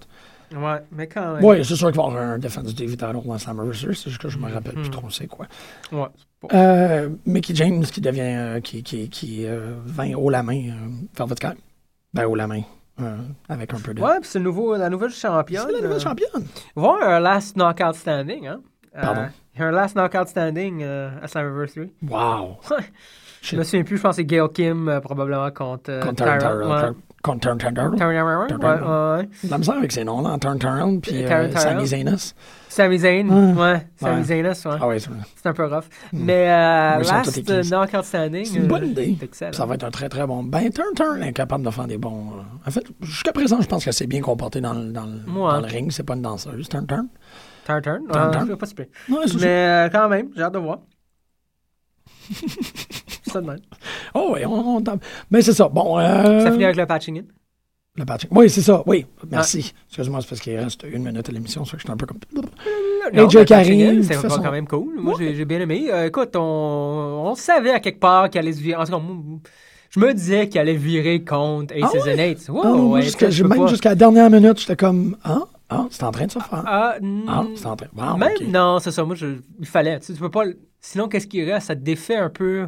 [0.55, 1.43] Ouais, mais quand même.
[1.43, 3.95] Oui, c'est sûr qu'il va y avoir un Defense David Title dans Slammiversary.
[3.95, 4.89] C'est juste que je me rappelle plus Mhm.
[4.91, 5.47] trop c'est quoi.
[5.91, 6.05] Ouais,
[6.41, 8.21] pas- Euh, Mickey James qui devient.
[8.21, 10.61] euh, qui qui, qui euh, vint haut la main
[11.15, 11.53] vers votre cœur.
[12.13, 12.61] Ben, haut la main.
[13.01, 13.17] euh,
[13.49, 14.01] avec un peu de.
[14.01, 15.63] Ouais, puis c'est le nouveau, la nouvelle championne.
[15.65, 16.45] c'est la nouvelle euh, championne.
[16.77, 18.59] Avoir un last knockout standing, hein?
[18.93, 19.25] Pardon?
[19.55, 21.91] Il y a un last knockout standing euh, à Slammiversary.
[22.07, 22.57] Wow.
[23.41, 26.93] Je me souviens plus, je pense que c'est Gail Kim probablement contre Contre Tyra-
[27.23, 27.39] Turn.
[27.39, 27.39] Turn.
[27.39, 27.97] Contre Turn Turn Turn.
[27.97, 29.27] Turn Turn.
[29.43, 31.59] De la misère avec ces noms-là, Turn Turn, puis euh, Turn Turn.
[31.61, 32.35] Sami Zaynus.
[32.67, 33.85] Sami Zayn, Ouais.
[33.95, 34.23] Sami Ouais.
[34.23, 34.71] Zaynus, ouais.
[34.81, 35.09] Ah ouais, c'est
[35.41, 35.85] C'est un peu rough.
[36.11, 38.45] Mais euh, last knockout standing.
[38.45, 39.17] C'est une bonne euh, idée.
[39.31, 39.55] c'est.
[39.55, 40.43] Ça va être un très très bon.
[40.43, 42.31] Ben, Turn Turn est capable de faire des bons.
[42.39, 45.31] euh, En fait, jusqu'à présent, je pense qu'elle s'est bien comportée dans, le- dans, le-
[45.31, 45.51] Ouais.
[45.53, 45.91] dans le ring.
[45.91, 47.07] C'est pas une danseuse, Turn Turn.
[47.65, 48.01] Turn turn.
[48.11, 48.57] Turn, turn.
[48.57, 48.77] pas c'est
[49.29, 49.37] ça.
[49.39, 50.79] Mais euh, quand même, j'ai hâte de voir.
[52.31, 53.59] C'est ça de même.
[54.13, 55.03] Oh, oui, on, on tape.
[55.31, 55.67] Mais c'est ça.
[55.69, 57.23] Bon, euh, Ça finit avec le patching in.
[57.95, 58.29] Le patching.
[58.33, 58.81] Oui, c'est ça.
[58.87, 59.73] Oui, merci.
[59.87, 62.05] Excuse-moi, c'est parce qu'il reste une minute à l'émission, ça que je suis un peu
[62.07, 62.17] comme.
[62.35, 63.45] Non, AJ
[64.03, 64.95] fait son- quand même cool.
[64.99, 65.87] Moi, j'ai bien aimé.
[65.91, 66.39] Euh, écoute, on,
[67.31, 68.81] on savait à quelque part qu'il allait se virer.
[68.81, 69.01] En tout cas,
[69.91, 72.13] je me disais qu'il allait virer contre Aces Ah ouais?
[72.13, 72.49] and Eights.
[72.49, 73.01] Wow, Ah ouais,
[73.43, 75.15] même jusqu'à la dernière minute, j'étais comme.
[75.23, 75.41] Ah,
[75.73, 76.63] ah, c'est en train de se faire.
[76.65, 76.95] Ah,
[77.27, 77.87] Ah, mm, c'est en train.
[78.17, 79.03] Même, non, c'est ça.
[79.03, 79.99] Moi, je- il fallait.
[79.99, 80.43] Tu, peux pas.
[80.79, 81.67] Sinon, qu'est-ce qui reste?
[81.67, 82.67] Ça te défait un peu.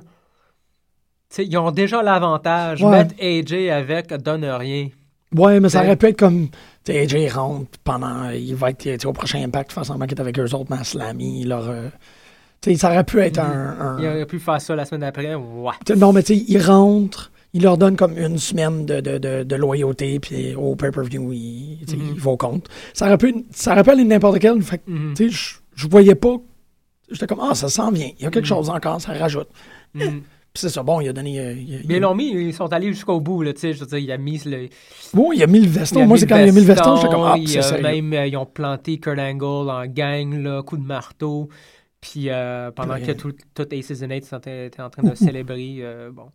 [1.30, 2.82] Tu sais, ils ont déjà l'avantage.
[2.84, 2.92] Ouais.
[2.92, 4.90] Mettre AJ avec donne rien.
[5.36, 5.88] Ouais, mais ça T'sais.
[5.88, 6.48] aurait pu être comme.
[6.88, 8.30] AJ rentre pendant.
[8.30, 11.44] Il va être au prochain impact, faire semblant qu'il est avec eux autres, mais Slammy,
[11.44, 11.68] leur.
[11.70, 11.90] euh,
[12.76, 13.76] ça aurait pu être un.
[13.80, 15.36] un- Il aurait pu faire ça la semaine d'après.
[15.36, 15.74] Ouais.
[15.98, 19.44] Non, mais tu sais, il rentre, il leur donne comme une semaine de, de, de,
[19.44, 22.12] de loyauté, puis au pay-per-view, il, Mhm.
[22.16, 22.68] il va au compte.
[22.94, 24.62] Ça aurait pu, ça aurait pu aller n'importe quel.
[24.62, 25.14] Fait que, Mhm.
[25.16, 26.36] tu sais, je, je voyais pas.
[27.10, 28.10] J'étais comme, ah, ça s'en vient.
[28.20, 28.50] Il y a quelque Mhm.
[28.50, 29.48] chose encore, ça rajoute.
[29.94, 30.22] Mhm.
[30.56, 31.38] Puis c'est ça, bon, il a donné.
[31.40, 33.74] euh, il, Mais il- ils l'ont mis, ils sont allés jusqu'au bout, là, tu sais,
[33.74, 34.70] je veux dire, il a mis le...
[35.14, 36.06] Bon, il a mis le veston.
[36.06, 37.84] Moi, c'est quand il a mis le veston, j'étais comme, ah, c'est a sérieux.
[37.84, 41.50] même, euh, ils ont planté Kurt Angle en gang, là, coup de marteau,
[42.12, 46.12] puis euh, pendant que tout, tout Aces and Eights était, en train de célébrer, euh,
[46.12, 46.28] bon,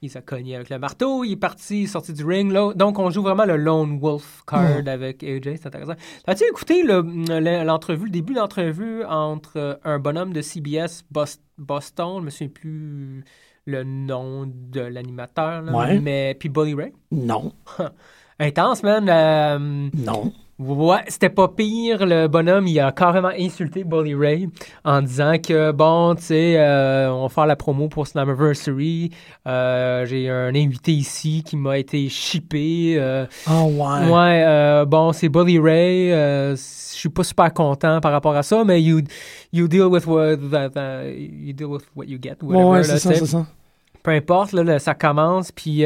[0.00, 2.72] il s'est cogné avec le marteau, il est parti, il est sorti du ring, là,
[2.74, 4.88] donc on joue vraiment le Lone Wolf card Mm.
[4.88, 5.96] avec AJ, c'est intéressant.
[6.26, 11.40] As-tu écouté le- le- l'entrevue, le début de l'entrevue entre un bonhomme de CBS Bos-
[11.58, 13.24] Boston, je me souviens plus
[13.66, 15.98] le nom de l'animateur, Ouais.
[16.00, 16.92] mais puis Bully Ray?
[17.12, 17.52] Non,
[18.40, 19.08] Intense, man.
[19.10, 20.32] Euh, non.
[20.58, 22.04] Ouais, c'était pas pire.
[22.06, 24.48] Le bonhomme, il a carrément insulté Bully Ray
[24.84, 29.10] en disant que, bon, tu sais, euh, on va faire la promo pour Slammiversary.
[29.46, 32.94] Euh, J'ai un invité ici qui m'a été shippé.
[32.98, 34.10] euh, Ah, ouais.
[34.10, 36.10] ouais, euh, bon, c'est Bully Ray.
[36.10, 39.00] je suis pas super content par rapport à ça, mais you,
[39.52, 42.36] you deal with what, that- you deal with what you get.
[42.42, 43.46] Whatever, ouais, c'est ça, c'est ça.
[44.02, 45.84] peu importe, là, là, ça commence, puis,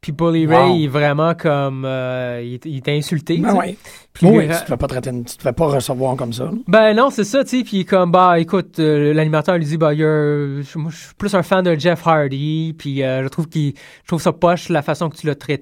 [0.00, 0.54] puis Bully Wow.
[0.56, 1.84] Ray il est vraiment comme...
[1.84, 3.36] euh, il, est- il est insulté.
[3.38, 3.76] Ben ouais.
[4.12, 6.50] Puis lui, ra- tu te fais pas traiter, tu te fais pas recevoir comme ça.
[6.66, 9.94] Ben non, c'est ça, tu sais, puis comme, bah, écoute, euh, l'animateur lui dit, bah,
[9.94, 14.20] je suis plus un fan de Jeff Hardy, puis euh, je trouve qu'il, je trouve
[14.20, 15.58] ça poche la façon que tu l'as traité.